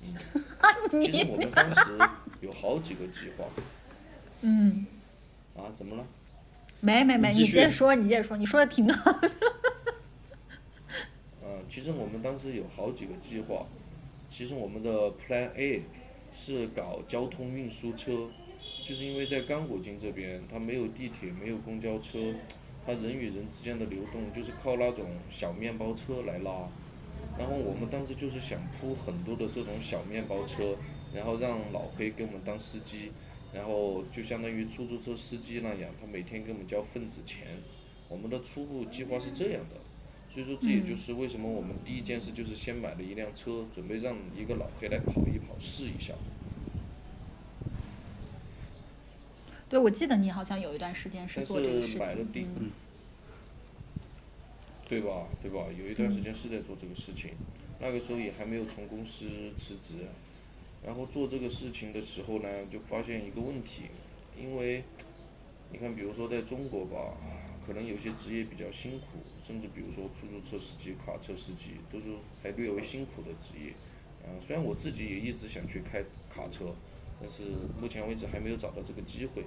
[0.02, 0.16] 嗯，
[1.02, 1.98] 其实我们当时
[2.42, 3.46] 有好几个计划
[4.42, 4.86] 嗯，
[5.56, 6.06] 啊，怎么了？
[6.80, 9.32] 没没没，你接着说，你接着说，你说的挺好的，
[11.46, 13.66] 嗯，其实我们当时有好几个计划，
[14.30, 15.84] 其实我们的 Plan A
[16.34, 18.30] 是搞交通运输车，
[18.88, 22.18] 就是因为在刚果金这边，它没有地铁，没有公交车，
[22.86, 26.68] 他人与人之间的流动就是靠那种小面包车来拉。
[27.38, 30.76] 然后我们当时就是想铺很多的这种小面包车，
[31.14, 33.12] 然后让老黑给我们当司机，
[33.54, 37.60] 然后就相当于出租车司机那样，他每天给我们交份子钱。
[38.10, 39.80] 我们的初步计划是这样的。
[40.28, 46.14] 所以说，这也就是为什么我们第一件事就是先买了一辆车，准备让一个老黑来跑一跑，试一下。
[49.72, 52.72] 对，我记得你好像有一段时间是但做这个事是买了情，嗯
[54.90, 55.26] 对吧？
[55.42, 55.62] 对吧？
[55.80, 57.32] 有一段时间是在做这个事情，
[57.80, 59.94] 那个时候也还没有从公司辞职，
[60.86, 63.84] 然后做这个事情的时候呢，就发现一个问题，
[64.38, 64.84] 因为
[65.72, 67.16] 你看，比如说在中国吧，
[67.66, 72.08] 可能有些职业比较辛苦，甚至比如说出租车司机、卡车司机，都是
[72.44, 73.72] 还略微辛苦的职业。
[74.28, 76.76] 啊，虽然我自己也一直想去开卡车，
[77.22, 77.44] 但是
[77.80, 79.46] 目前为止还没有找到这个机会。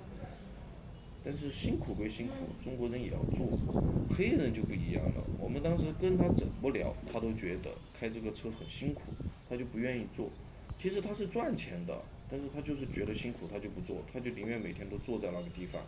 [1.26, 3.48] 但是辛苦归辛苦，中国人也要做。
[4.14, 9.00] 黑人就不一样了，我们当时跟他整不了，他都觉得开这个车很辛苦，
[9.48, 10.28] 他就不愿意做。
[10.76, 11.98] 其实他是赚钱的，
[12.30, 15.80] 但是他就是觉得辛苦，他就不做，他就宁愿每天都坐在那个地方。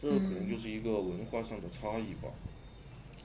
[0.00, 2.30] 这可能就是一个文化上的差异吧。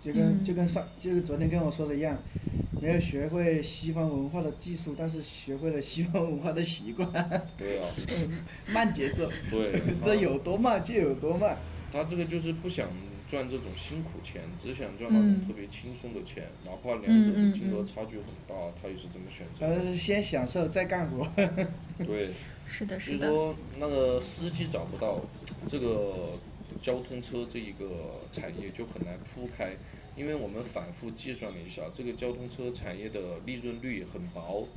[0.02, 2.18] 就跟就跟上就是昨天跟我说的一样，
[2.82, 7.12] 没有学会西方文化的技术，但是学会了西方文化的习惯，
[7.58, 7.88] 对啊，
[8.72, 11.58] 慢节奏，对， 这有多慢就有多慢。
[11.92, 12.88] 他这个就是不想
[13.28, 15.48] 赚这种辛苦钱，只想赚那种嗯。
[15.48, 19.82] 特别轻松的钱，哪怕两者金额嗯差距很大，他也是这么选择他。
[19.84, 21.28] 是先享受再干活。
[22.06, 22.30] 对，
[22.68, 25.20] 是的，是的，所以说那个司机找不到，
[25.68, 26.38] 这个
[26.82, 29.74] 交通车这一个产业就很难铺开，
[30.16, 34.68] 因为我们反复计算了一下，这个交通车产业的利润率很薄，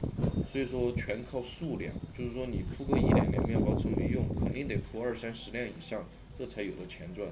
[0.50, 6.04] 所以说全靠数量，就是说你铺个一两辆面包车没用，肯定得铺二三十辆以上，
[6.38, 7.28] 这才有的钱赚。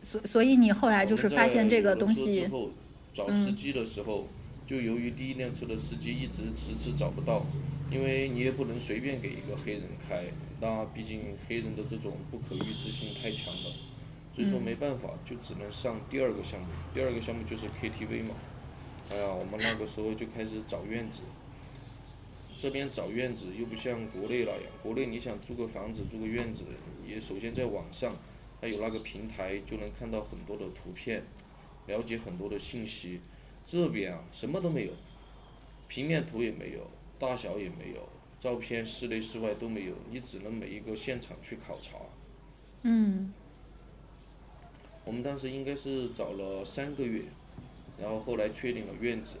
[0.00, 2.70] 所所以你后来就是发现这个东西之，后
[3.12, 4.26] 找司机的时候，
[4.66, 7.44] 就由于第一辆车的司机一直迟迟找不到，
[7.90, 10.24] 因为你也不能随便给一个黑人开，
[10.60, 13.72] 那毕竟黑人的这种不可预知性太强了，
[14.34, 16.66] 所以说没办法，就只能上第二个项目。
[16.92, 18.34] 第二个项目就是 KTV 嘛。
[19.10, 21.22] 哎呀，我们那个时候就开始找院子，
[22.58, 26.64] 这边找院子又不像国内那样，国内你想租个房子、租个院子，
[27.06, 28.14] 也首先在网上，
[28.60, 31.22] 还有那个平台就能看到很多的图片，
[31.86, 33.20] 了解很多的信息。
[33.64, 34.92] 这边啊，什么都没有，
[35.86, 38.08] 平面图也没有，大小也没有，
[38.40, 41.96] 照片室内室外都没有，你只能每一个现场去考察。
[42.82, 43.32] 嗯
[45.04, 47.22] 我们当时应该是找了三个月，
[48.00, 49.36] 然后后来确定了院子，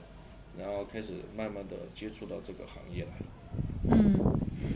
[0.58, 3.10] 然后开始慢慢的接触到这个行业来。
[3.90, 4.18] 嗯，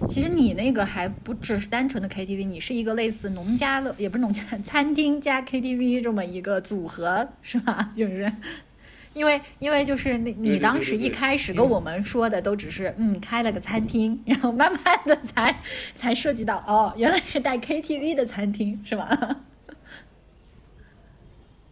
[0.06, 7.92] 其实你那个还不只是单纯的 KTV，你是一个类似农家乐，也不是农家，餐厅加 KTV 这么一个组合，是吧？
[7.96, 8.30] 就是。
[9.14, 15.61] 因为，因为就是那，你当时一开始跟我们说的都只是嗯开了个餐厅，然后慢慢的才
[15.94, 19.09] 才涉及到哦，原来是带 KTV 的餐厅，是吧？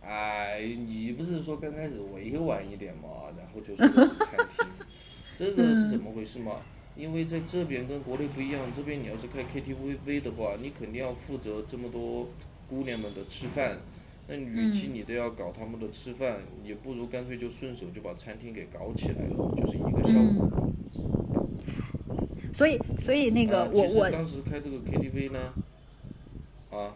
[0.05, 4.67] 哎，你不是说刚开始委婉一点嘛，然后就说是餐厅，
[5.37, 6.57] 这个是怎么回事嘛？
[6.97, 12.29] 因为在这边跟国内不一样，这边你要是开 KTV 的话，你肯定要负责这么多
[12.69, 13.79] 姑娘们的吃饭。
[14.31, 20.49] 那与其你都要搞他们的吃饭，也不如干脆就顺手就把餐厅给搞起来了，就是一个效果。
[22.55, 25.53] 所以，所以那个我我当时开这个 KTV 呢，
[26.71, 26.95] 啊。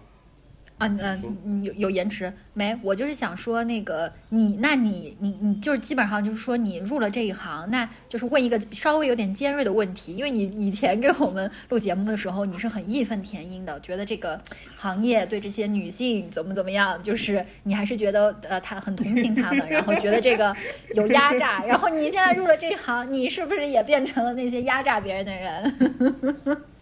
[0.76, 2.76] 啊，嗯嗯，有有延迟没？
[2.82, 14.36] 我就是想说那个你，那你你你就是基本上就是说你入了这一行，那就是问一个稍微有点尖锐的问题，因为你以前给我们录节目的时候，你是很义愤填膺的，觉得这个
[14.76, 20.54] 行业对这些女性怎么怎么样，就是你还是觉得呃他很同情他们，然后觉得这个
[20.96, 26.62] 有压榨，然后你现在入了这一行，你是不是也变成了那些压榨别人的人？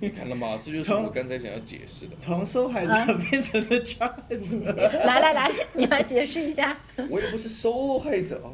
[0.00, 0.58] 你看了吗？
[0.62, 2.16] 这就是我刚才想要解释的。
[2.20, 2.92] 从受害者
[3.30, 4.56] 变成了加害者。
[5.04, 6.78] 来来来， 你来解释一下。
[7.10, 8.52] 我也不是受害者。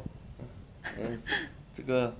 [0.97, 1.21] 嗯，
[1.73, 2.15] 这个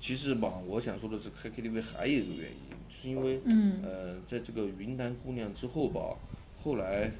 [0.00, 3.40] 其实吧，我想说的是，开 KTV 还有一个原因，就是因为
[3.82, 6.16] 呃，在这个云南姑娘之后吧，
[6.62, 7.10] 后来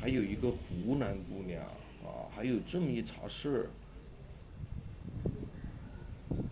[0.00, 1.62] 还有一个湖南姑娘
[2.04, 3.66] 啊，还有这么一茬事儿，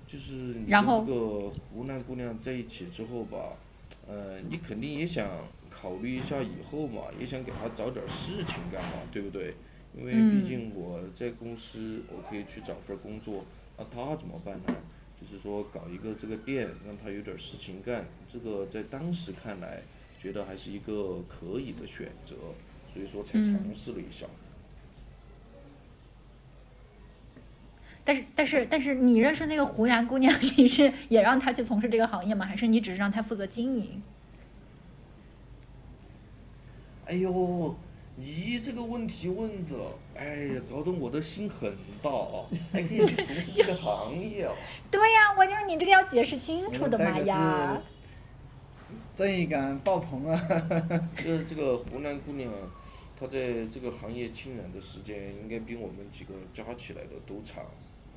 [0.06, 3.56] 就是你跟这个湖南姑娘在一起之后吧。
[4.06, 9.54] 呃，你肯定也想考虑一下以后嘛，也想给他找点事情干嘛，对不对？
[9.96, 13.44] 因为毕竟我在公司，我可以去找份工作，
[13.76, 14.74] 那他怎么办呢？
[15.20, 19.82] 就是说搞一个这个店，让他有点事情干，这个在当时看来，
[20.18, 22.34] 觉得还是一个可以的选择，
[22.92, 24.26] 所以说才尝试了一下。
[28.04, 32.44] 但是但是但是，你认识那个湖南姑娘， 你是也让她去从事这个行业吗？
[32.44, 34.02] 还是你只是让她负责经营？
[37.06, 37.76] 哎呦，
[38.16, 39.74] 你这个问题问的，
[40.16, 42.46] 哎呀，搞得我的心很大啊！
[42.72, 44.54] 还可以从事这个行业啊？
[44.90, 47.80] 对呀，我就是你这个要解释清楚的嘛呀！
[49.14, 50.48] 正义感爆棚啊！
[51.14, 52.50] 这这个湖南姑娘，
[53.18, 57.62] 她在这个行业浸染的时间，应该比我们几个加起来的都长。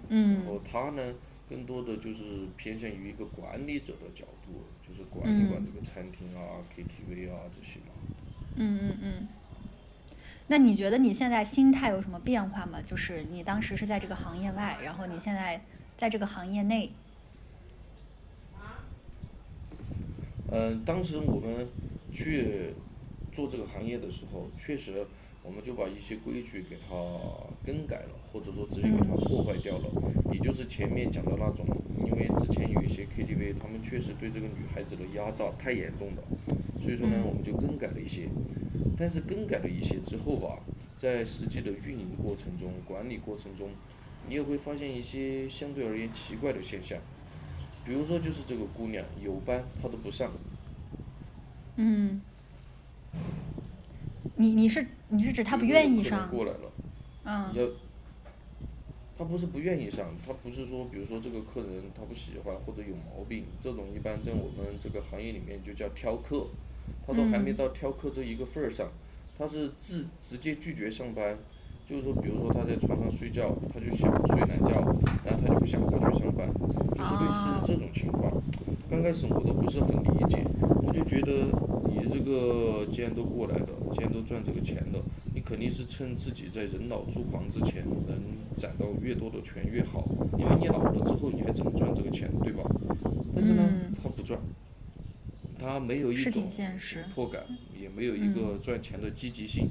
[0.09, 1.13] 然后他呢，
[1.49, 7.93] 更多的就是偏向于一个管理者的角度，就是管一管这个餐厅啊、KTV 啊这些嘛。
[8.55, 9.27] 嗯嗯嗯。
[10.47, 12.81] 那你觉得你现在心态有什么变化吗？
[12.85, 15.61] 就是你当时是在这个行业外，然后你现在
[15.97, 16.91] 在这个行业内。
[20.51, 21.67] 嗯，当时我们
[22.13, 22.73] 去
[23.31, 25.05] 做这个行业的时候，确实。
[25.45, 26.95] 我们就把一些规矩给它
[27.65, 29.85] 更改了，或者说直接给它破坏掉了。
[30.31, 31.65] 也就是前面讲的那种，
[32.03, 36.23] 因为之前有一些 KTV，他们确实对这个女孩子的压榨太严重了，
[36.81, 38.27] 所以说呢，我们就更改了一些。
[38.97, 40.59] 但是更改了一些之后吧，
[40.95, 43.69] 在实际的运营过程中、管理过程中，
[44.27, 46.97] 你也会发现一些相对而言奇怪的现象。
[47.85, 50.31] 比如说，就是这个姑娘有班她都不上。
[51.75, 52.21] 嗯。
[54.35, 56.29] 你你是你是指他不愿意上？
[56.29, 56.71] 过来了。
[57.23, 57.53] 嗯。
[57.53, 57.67] 要，
[59.17, 66.47] 他不是不愿意上，他不是说，比如说这个客人他不喜欢或者有毛病，这种一般在我们这个行业里面就叫挑客，
[67.07, 68.91] 他都还没到挑客这一个份儿上，
[69.37, 71.37] 他是自直接拒绝上班，
[71.87, 74.81] 就是说，比如说他在床上睡觉，他就想睡懒觉，
[75.23, 76.47] 然后他就不想过去上班，
[76.95, 78.31] 就是类似这种情况。
[78.89, 80.43] 刚开始我都不是很理解，
[80.83, 81.47] 我就觉得。
[81.87, 85.01] 你这个既然都过来了，既然都赚这个钱了，
[85.33, 88.17] 你肯定是趁自己在人老珠黄之前能
[88.57, 90.03] 攒到越多的钱越好，
[90.37, 92.63] 因为你老了之后你还怎么赚这个钱，对吧？
[93.33, 93.63] 但是呢，
[94.03, 94.39] 他不赚，
[95.57, 96.67] 他没有一种紧
[97.13, 97.43] 迫感，
[97.79, 99.69] 也没有一个赚钱的积极性。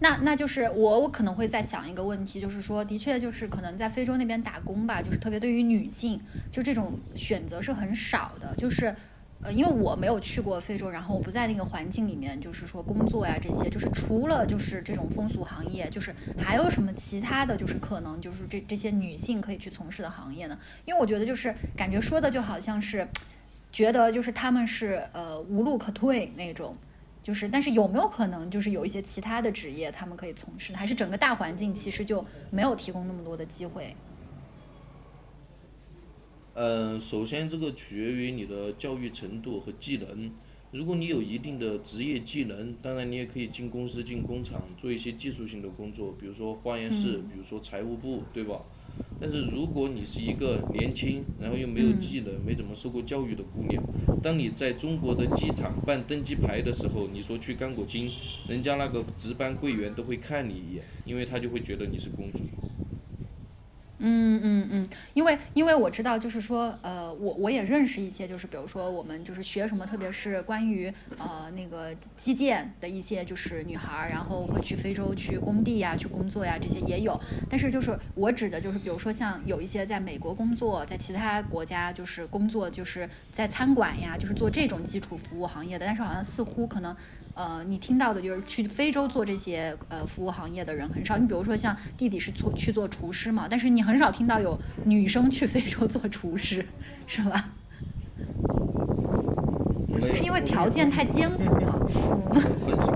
[0.00, 6.20] 那那就是我我可能会在想一个问题，就是说，的确就是可能在非洲那边打工吧，就是特别对于女性，
[6.50, 8.94] 就这种选择是很少的，就是。
[9.42, 20.58] 呃，因为我没有去过非洲，然后我不在那个环境里面，就是说工作呀这些，就是除了就是这种风俗行业，就是还有什么其他的就是可能就是这这些女性可以去从事的行业呢？
[20.86, 23.06] 因为我觉得就是感觉说的就好像是，
[23.70, 26.74] 觉得就是他们是呃无路可退那种，
[27.24, 33.96] 就是但是有没有可能就是有一些其他的职业他们可以从事，还是整个大环境其实就没有提供那么多的机会？
[36.52, 40.30] 嗯，首先这个取决于你的教育程度和技能。
[40.70, 48.60] 如果你有一定的职业技能，当然你也可以进公司、进工厂做一些技术性的工作，比如说化验室，比如说财务部，对吧？
[49.20, 53.82] 但是如果你是一个年轻，然后又没有技能、没怎么受过教育的姑娘，
[54.22, 58.10] 当你在中国的机场办登机牌的时候，你说去刚果金，
[58.48, 62.40] 人家那个值班柜员都会看你一眼，因为他就会觉得你是公主。
[63.98, 77.18] 嗯嗯嗯，因为因为我知道，就是说，呃，我我也认识一些，就是比如说我们就是学什么，特别是关于呃那个基建的一些就是女孩儿，然后会去非洲去工地呀、去工作呀，这些也有。
[77.48, 86.94] 但是就是我指的就是，比如说像有一些在美国工作，在其他国家就是工作，就是在餐馆呀，就是做这种基础服务行业的，但是好像似乎可能。
[87.34, 91.18] 呃，你听到的就是去非洲做这些呃服务行业的人很少。
[91.18, 96.64] 你比如说像弟弟是做去做厨师嘛，但是你很少听到有女生去非洲做厨师，
[97.06, 97.50] 是吧？
[100.00, 101.88] 是因为条件太艰苦了。
[102.64, 102.92] 很少。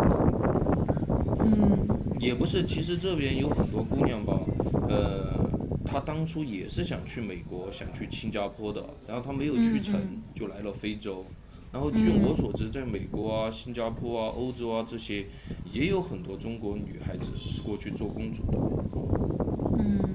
[1.44, 1.78] 嗯。
[2.20, 4.40] 也不是，其实这边有很多姑娘吧，
[4.88, 5.48] 呃，
[5.84, 9.94] 她当初也是想去美国，想去新加坡的，然后她没有去成
[10.34, 11.24] 就来了非洲。
[11.70, 15.26] 然后据我所知，在美国啊、新加坡啊、欧洲啊这些，
[15.70, 18.58] 也有很多中国女孩子是过去做公主的。
[19.78, 20.14] 嗯，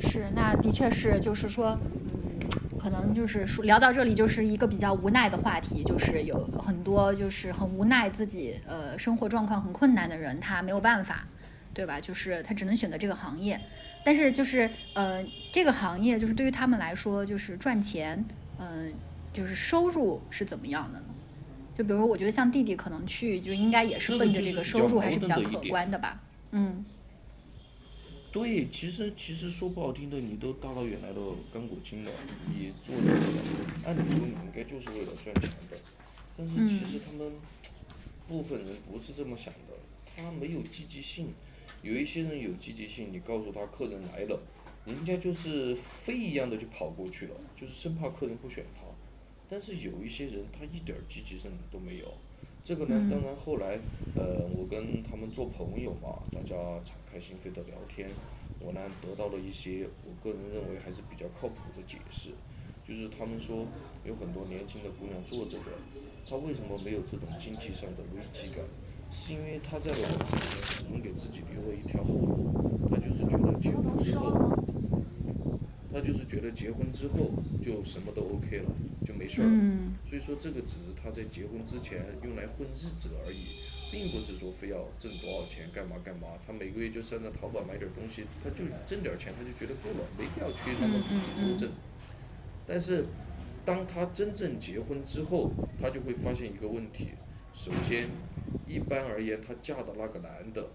[0.00, 1.78] 是，那的确是，就是说，
[2.24, 11.28] 嗯，可能就是说聊到这里，就是一个比较无奈的话题，就是有很多就是很无奈自己呃生活状况很困难的人，他没有办法，
[11.74, 12.00] 对吧？
[12.00, 13.60] 就是他只能选择这个行业，
[14.02, 18.24] 但是就是呃这个行业就是对于他们来说就是赚钱。
[18.62, 18.94] 嗯，
[19.32, 21.06] 就是收入是怎么样的呢？
[21.74, 26.20] 就比如说，我觉得像弟弟可能去，就应该也是奔着这个收入还是比较可观的吧。
[26.52, 26.84] 嗯。
[28.30, 31.20] 对，其实其实说不好听的，你都大老远来到
[31.52, 32.10] 刚果金了，
[32.48, 35.76] 你做这个，按理说你应该就是为了赚钱的。
[36.36, 37.32] 但是其实他们
[38.28, 39.74] 部分人不是这么想的，
[40.14, 41.34] 他没有积极性。
[41.82, 44.40] 有一些人有积极性，你告诉他客人来了。
[44.84, 48.82] 人家就是飞一样的就跑过去了，就是生怕客人不选他。
[49.48, 52.06] 但是有一些人他一点积极性都没有。
[52.64, 53.78] 这个呢，当然后来，
[54.14, 56.54] 呃，我跟他们做朋友嘛，大家
[56.84, 58.08] 敞开心扉的聊天，
[58.60, 62.30] 我呢得到了一些我个人认为还是比较靠谱的解释。
[62.86, 63.66] 就是他们说
[64.04, 65.70] 有很多年轻的姑娘做这个，
[66.28, 68.64] 她为什么没有这种经济上的危机感？
[69.10, 74.71] 是因为她在笼子里面始终给自己留了一条后路，她就是觉得结婚之后。
[75.92, 78.70] 他就是觉得结婚之后就什么都 OK 了，
[79.04, 79.52] 就没事儿了。
[80.08, 83.60] 所以说这个只是他在结婚之前用来混日子而已，
[83.92, 86.28] 并不是说非要挣多少钱干嘛干嘛。
[86.46, 90.98] 他每个月就上那淘宝买点东西，他就挣点钱，他就觉得够了，没必要去那么
[91.36, 91.70] 多挣。
[92.66, 93.04] 但是
[93.64, 97.10] 当他真正结婚之后，他就会发现一个问题：
[97.54, 98.08] 首先，
[98.66, 100.68] 一般而言，他嫁的那个男的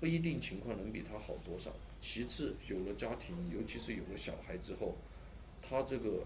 [0.00, 1.70] 不一定情况能比他好多少。
[2.00, 4.94] 其次，有了家庭，尤其是有了小孩之后，
[5.60, 6.24] 他这个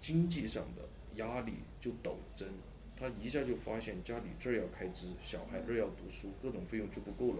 [0.00, 0.82] 经济上的
[1.14, 2.48] 压力就陡增，
[2.94, 7.38] 他一下就发现家里这儿要开支，小孩这儿要读书，各种费用就不够了。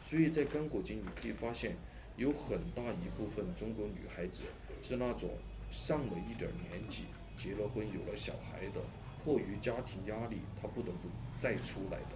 [0.00, 1.74] 所以在刚果金，你可以发现
[2.16, 4.42] 有很大一部分中国女孩子
[4.80, 5.30] 是那种
[5.70, 7.06] 上了一点年纪，
[7.36, 8.80] 结了婚有了小孩的，
[9.24, 11.08] 迫于家庭压力，她不得不
[11.38, 12.15] 再出来的。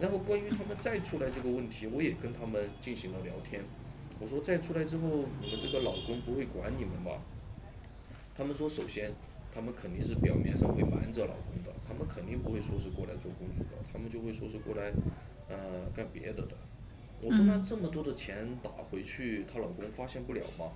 [0.00, 3.62] 然后关于他们再出来这个问题，我也跟他们进行了聊天。
[4.20, 7.20] 我说再出来之后，你们这个老公不会管你们吧？
[8.36, 9.12] 他们说首先，
[9.52, 14.92] 他们肯定是表面上会瞒着老公的，他们肯定不会说是过来做公主的，他们就会说是过来，
[15.48, 16.56] 呃，干别的的。
[17.20, 20.72] 我说那这么多的钱打回去，她老公发现不了吗？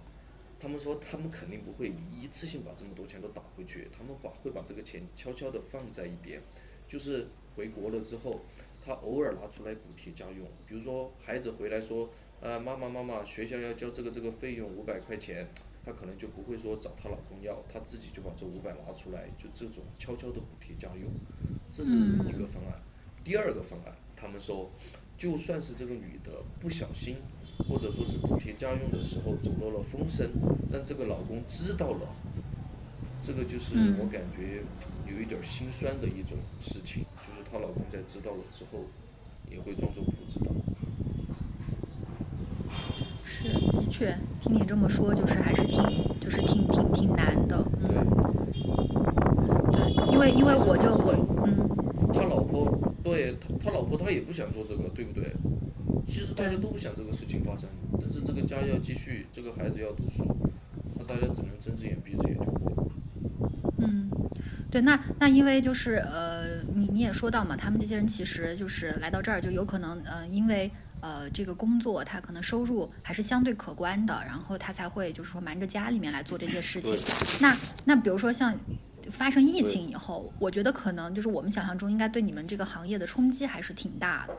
[0.59, 6.41] 他们说他们肯定不会一次性把这么多钱都打回去，他们把会把这个钱悄悄的放在一边，
[6.89, 8.41] 就是回国了之后。
[8.85, 12.11] 她偶尔拿出来补贴家用，比如说孩子回来说，
[12.41, 15.49] 呃，妈妈妈妈，学校要交这个这个费用五百块钱，
[15.85, 21.11] 她可能就不会说找她老公要，她自己就把这五百拿出来，就这种悄悄的补贴家用，
[21.73, 22.83] 这是一个方案。
[23.25, 24.69] 第二个方案，他们说，
[25.17, 27.17] 就算是这个女的不小心，
[27.69, 30.29] 或者说是补贴家用的时候走漏了风声，
[30.73, 32.09] 让这个老公知道了，
[33.23, 34.65] 这个就是嗯我感觉
[35.07, 38.79] 有一点儿心酸的一种事情，就是她老公在知道了之后，
[39.51, 40.47] 也会装作不知道。
[43.23, 45.85] 是，的确，听你这么说，就是还是挺，
[46.19, 47.95] 就是挺挺挺难的，对
[49.37, 51.13] 嗯，，对，因为因为我就我，
[51.45, 51.69] 嗯，
[52.15, 52.73] 他老婆
[53.05, 55.31] 对他他老婆他也不想做这个，对不对？
[56.07, 57.69] 其实大家都不想这个事情发生，
[58.01, 60.25] 但是这个家要继续，这个孩子要读书，
[60.97, 62.82] 那大家只能睁只眼闭只眼就过。
[63.87, 64.11] 嗯，
[64.71, 70.71] 对，那那因为就是呃，你你也说到嘛，他们这些人其实就是来到这儿就有可能呃，因为
[71.01, 76.97] 呃这个工作他可能收入还是相对可观的，然后他才会就是说瞒着家里面来做这些事情。
[77.41, 78.57] 那那比如说像。
[79.11, 84.35] 发生疫情以后，我觉得可能就是我们想象中应该对你们这个行业的冲击还是挺大的，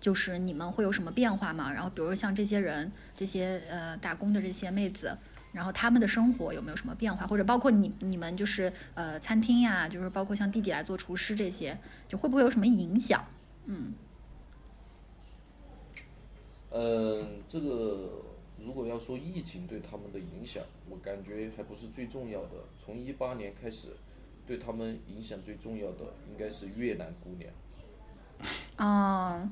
[0.00, 1.70] 就是你们会有什么变化吗？
[1.70, 5.14] 然后比如说像这些人，这些呃打工的这些妹子，
[5.56, 13.24] 然后他们的生活有没有什么变化，或者包括你你们就是呃餐厅呀，就是包括像弟弟来做厨师这些，就会不会有什么影响？
[13.64, 13.94] 嗯
[16.70, 18.22] 嗯，这个
[18.58, 22.50] 如果要说疫情对他们的影响，我感觉还不是最重要的。
[22.76, 23.96] 从一八年开始，
[24.46, 27.50] 对他们影响最重要的应该是越南姑娘。
[28.76, 29.50] 啊、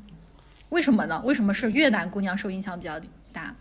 [0.69, 1.23] 为什么呢？
[1.25, 3.01] 为什么是越南姑娘受影响比较
[3.33, 3.57] 大？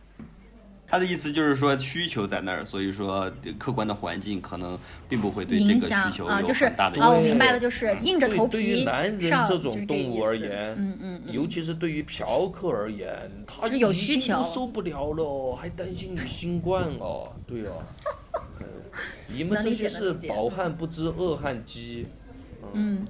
[0.94, 3.28] 他的意思就是说需求在那儿，所以说
[3.58, 4.78] 客观的环境可能
[5.10, 7.30] 并不会对这个需求啊、就是有很大的啊，我影响。
[7.30, 13.12] 明白了，就是硬着头对对于男人，这种动物而言，嗯嗯嗯，尤其是对于嫖客而言，
[13.48, 17.82] 他就有已经需求受不了了哦，还担心你新冠哦，对哦，
[18.62, 18.68] 嗯
[19.36, 22.06] 你们这些是饱汉不知饿汉饥，
[22.74, 23.04] 嗯，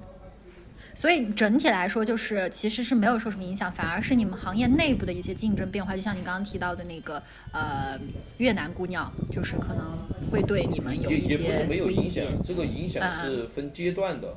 [1.03, 7.99] 所以整体来说，就是其实是没有受什么影响，反而是你们行业内部的一些竞争变化，就像你刚刚提到的那个呃
[8.37, 9.97] 越南姑娘，就是可能
[10.31, 14.33] 会对你们有也一些也不是没有影响。，这个影响嗯是分阶段的。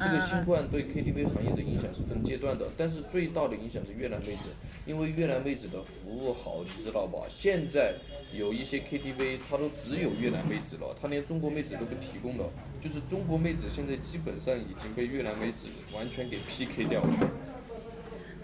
[0.00, 4.48] 这个嗯新冠对 KTV 行业的影响是分阶段的，但是最大的影响是越南妹子，
[4.84, 7.20] 因为越南妹子的服务好，你知道吧？
[7.28, 7.94] 现在
[8.36, 12.48] 有一些 KTV 它都只有越南妹子了，它连中国妹子都不提供了，
[12.80, 17.30] 就是中国妹子现在基本上已经被越南妹子完全给 PK 掉了。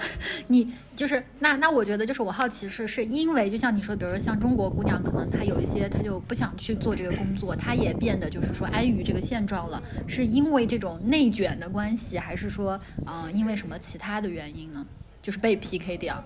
[0.46, 14.86] 你就是那那我觉得就是我好奇是是因为就像你说，比如说像中国姑娘，可能她有一些她就不想去做这个工作，她也变得就是说安于这个现状了，是因为这种内卷的关系，还是说呃因为什么其他的原因呢？
[15.20, 16.22] 就是被 PK 掉。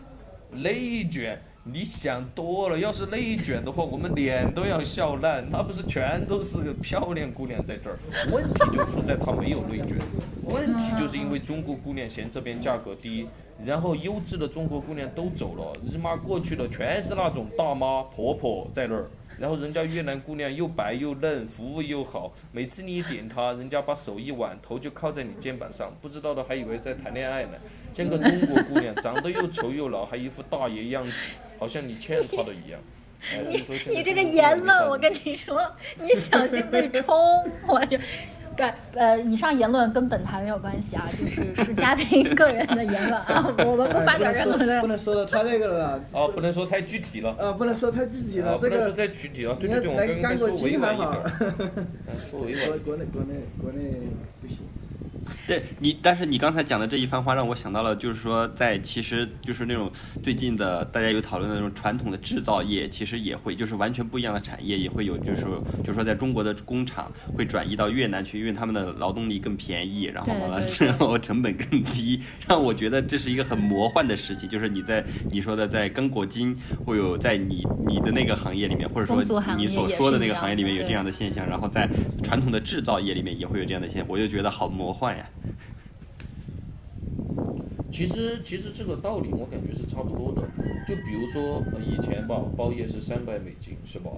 [0.50, 2.78] 内卷，你想多了。
[2.78, 5.44] 要是内卷的话，我们脸都要笑烂。
[5.50, 7.98] 那不是全都是个漂亮姑娘在这儿？
[8.32, 9.96] 问题就出在她没有内卷，
[10.44, 13.28] 问题就是因为中国姑娘嫌这边价格低，
[13.64, 19.08] 然后优质的中国姑娘都走了，日妈过去了，全是那种大妈婆婆在那儿。
[19.38, 27.52] 然后人家越南姑娘又白又嫩，服务又好，每次你一点她，人家把手一挽，头就靠在你肩膀上，不知道的还以为在谈恋爱呢。
[27.92, 31.12] 像个中国姑娘，长得又丑又老，还一副大爷样子，
[31.62, 32.80] 好像你欠他的一样。
[33.88, 35.62] 你这个言论，我跟你说，
[36.00, 37.16] 你小心被 冲！
[37.68, 37.96] 我就，
[38.56, 44.88] 对，呃，以上言论跟本台没有关系啊，就是是嘉宾 个人的言论啊，我们不发表任何的不的。
[44.88, 46.04] 能说的太那个了。
[46.14, 47.32] 哦，不能说太具体了。
[47.38, 49.54] 呃，不能说太具体了，啊，这不能说个太具体了。
[49.54, 51.62] 对你对对，我看来干过刚刚该说委金还好婉一点。，
[52.08, 52.78] 嗯说委婉一点。
[52.82, 53.78] 国国内国内国内
[54.40, 54.56] 不行。
[55.46, 59.90] 对你，但是你刚才讲的这一番话让我想到了，就是说，在其实就是那种
[60.22, 65.44] 最近的大家有讨论的那种传统的制造业，其实也会就是完全不一样的产业，也会有就是，
[65.82, 79.22] 就是说在中国的工厂会转移到越南去，因为他们的劳动力更便宜，然后完了之后成本更低，让 我觉得这是一个很魔幻的事情，就是你在你说的在刚果金会有在你你的那个行业里面，或者说
[79.56, 81.88] 你所说的那个行业里面有这样的现象，然后在
[82.22, 85.28] 传统的制造业里面也会有这样的现象，我就觉得好魔幻呀。
[87.90, 90.42] 其实其实这个道理我感觉是差不多的，
[90.86, 94.10] 就比如说呃以前吧，包夜是三百美金是吧？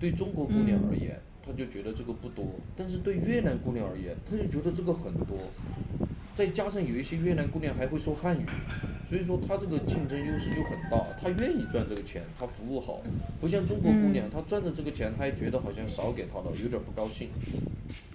[0.00, 5.36] 对中国姑娘而言，她就觉得这个不多，但是对越南姑娘而言，她就觉得这个很多。
[6.38, 8.46] 再加上有一些越南姑娘还会说汉语，
[9.04, 13.00] 所以说她这个竞争优势就很大，她愿意赚这个钱，她服务好，
[13.40, 17.30] 不像中国姑娘，她赚的这个钱，她还觉得好像少给她了，有点不高兴。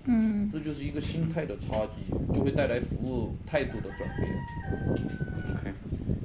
[0.05, 4.29] 嗯，这就是一个心态的差异，就会带来服务态度的转变。
[5.53, 5.73] OK。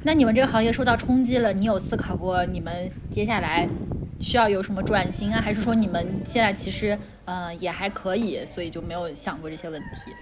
[0.05, 3.69] 那你们这个行业受到冲击了，你有思考过你们接下来
[4.21, 5.41] 需要有什么转型啊？
[5.41, 10.13] 还是说你们现在其实呃也还可以，所以就没有想过这些问题？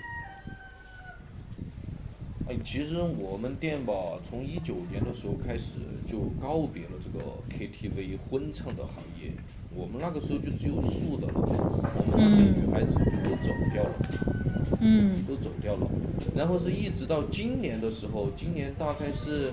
[2.49, 3.93] 哎，其实我们店吧，
[4.23, 5.73] 从一九年的时候开始
[6.07, 9.33] 就告别了这个 KTV 婚唱的行业，
[9.75, 15.91] 我们那个时候就只有素的了，我们那些女孩子就都走掉了，嗯，都走掉了。
[16.37, 19.53] 然后是一直到今年的时候，今年大概是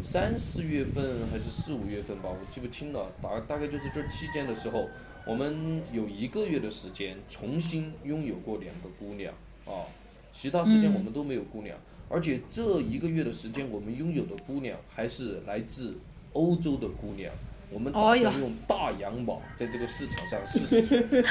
[0.00, 4.88] 三四月份还是四五月份吧，我记不清了，大大概就是这期间的时候，
[5.26, 9.34] 我们有一个月的时间重新拥有过两个姑娘
[9.66, 9.90] 啊，
[10.30, 11.76] 其他时间我们都没有姑娘。
[12.08, 15.94] 而且这一个月的时间，我们拥有的姑娘还是来自
[16.32, 17.30] 欧洲的姑娘。
[17.70, 21.04] 我们打算用大洋马在这个市场上试试水。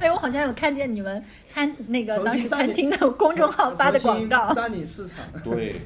[0.00, 5.24] 哎，我好像有看见你们餐那个当时餐厅的公众号发的广告，占领市场。
[5.42, 5.76] 对。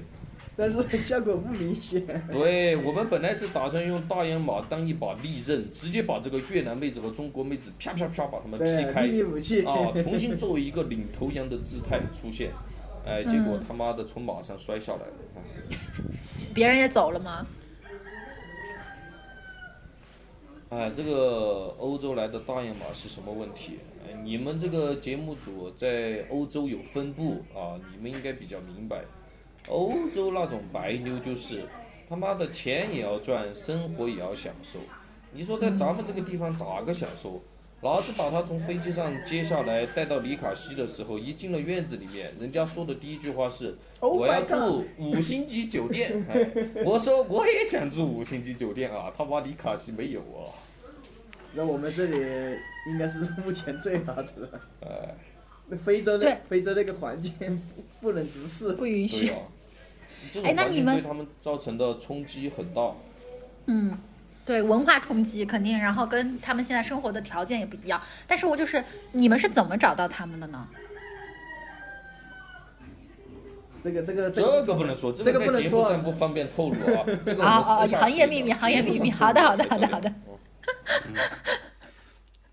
[0.57, 2.05] 但是 效果不明显。
[2.31, 9.07] 对我们本来是打算用大洋马当一把利刃，直接把这个越南妹子和中国妹子啪啪啪把他们劈开，
[9.65, 12.53] 啊，重新作为一个领头羊的姿态出现，
[13.07, 15.13] 哎，结果他妈的从马上摔下来了。
[16.55, 17.47] 别人也走了吗？
[20.69, 23.79] 哎，这个欧洲来的大洋马是什么问题？
[24.05, 29.05] 哎你们这个节目组在欧洲有分布啊，你们应该比较明白。
[29.69, 31.65] 欧洲那种白妞就是，
[32.09, 34.79] 他妈的钱也要赚，生活也要享受。
[35.33, 37.41] 你说在咱们这个地方咋个享受？
[37.81, 46.25] 老子把他从飞机上接下来带到里卡西的时候，一进了院子里面，人家说的第一句话是：我要住五星级酒店。
[46.85, 50.55] 我说我也想住五星级酒店啊，他妈里卡西没有啊。
[51.55, 52.17] 那我们这里
[52.89, 54.61] 应该是目前最好的了。
[54.83, 55.15] 哎。
[55.83, 57.33] 非洲那非洲那个环境
[58.01, 59.33] 不不能直视，不允许。
[60.45, 62.93] 哎，那你们对他们造成的冲击很大。
[63.66, 63.97] 嗯，
[64.45, 68.01] 对文化冲击肯定，然后跟他们现在生活的条件也不一样。
[68.27, 70.68] 但是我就是你们是怎么找到他们的呢？
[73.83, 77.05] 这个这个这个不能说，这个在节目上不方便透露啊。
[77.25, 79.11] 这个啊啊，行业秘密，行业秘密。
[79.11, 80.12] 好的，好的，好的，好的。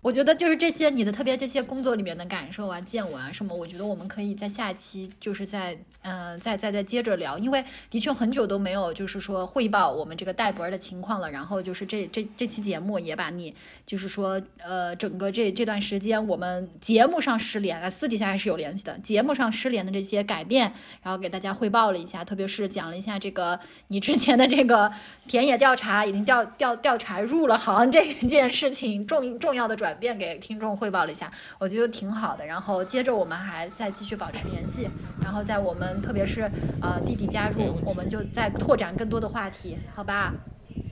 [0.02, 11.30] 我觉得就是这些你的特别这些工作里面的感受啊、见闻啊什么，我觉得我们可以在下期就是在嗯再再再接着聊，因为的确很久都没有就是说汇报我们这个戴博的情况了。
[11.30, 18.98] 然后就是这这这期节目也把你就是说呃整个这这段时间我们节目上失联了，私底下还是有联系的。
[19.00, 20.72] 节目上失联的这些改变，
[21.02, 24.90] 然后给大家汇报了一下，特别是讲了一下这个你之前的这个
[25.28, 29.89] 田野调查已经调调调查入了行这件事情重重要的转。
[29.90, 31.28] 转变给听众汇报了一下，
[31.58, 32.46] 我觉得挺好的。
[32.46, 34.88] 然后接着我们还在继续保持联系，
[35.20, 36.42] 然后在我们特别是
[36.80, 40.32] 呃弟弟加入，我们就再拓展更多的话题，好吧？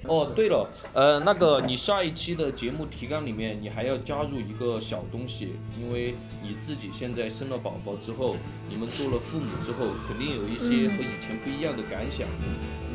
[0.06, 8.36] 哦，对了，呃，那个你下一期的节目提纲里面，你还要加入一个小东西，因为你自己现在生了宝宝之后，
[8.68, 12.26] 你们做了父母之后，肯定有一些和以前不一样的感想。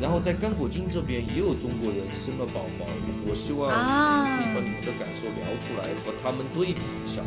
[0.00, 2.86] 然后在干果金这边也有中国人生了宝宝，
[3.28, 7.22] 我希望可以把你们的感受聊出来，和他们对比一下。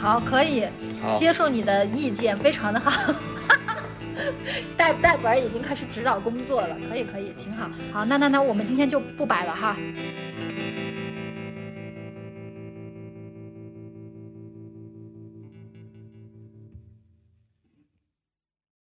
[0.00, 0.66] 好，可以，
[1.14, 2.90] 接受你的意见，非常的好。
[4.76, 7.68] 代代管已经开始指导工作了，可以可以，挺好。
[7.92, 9.76] 好，那那那我们今天就不摆了哈，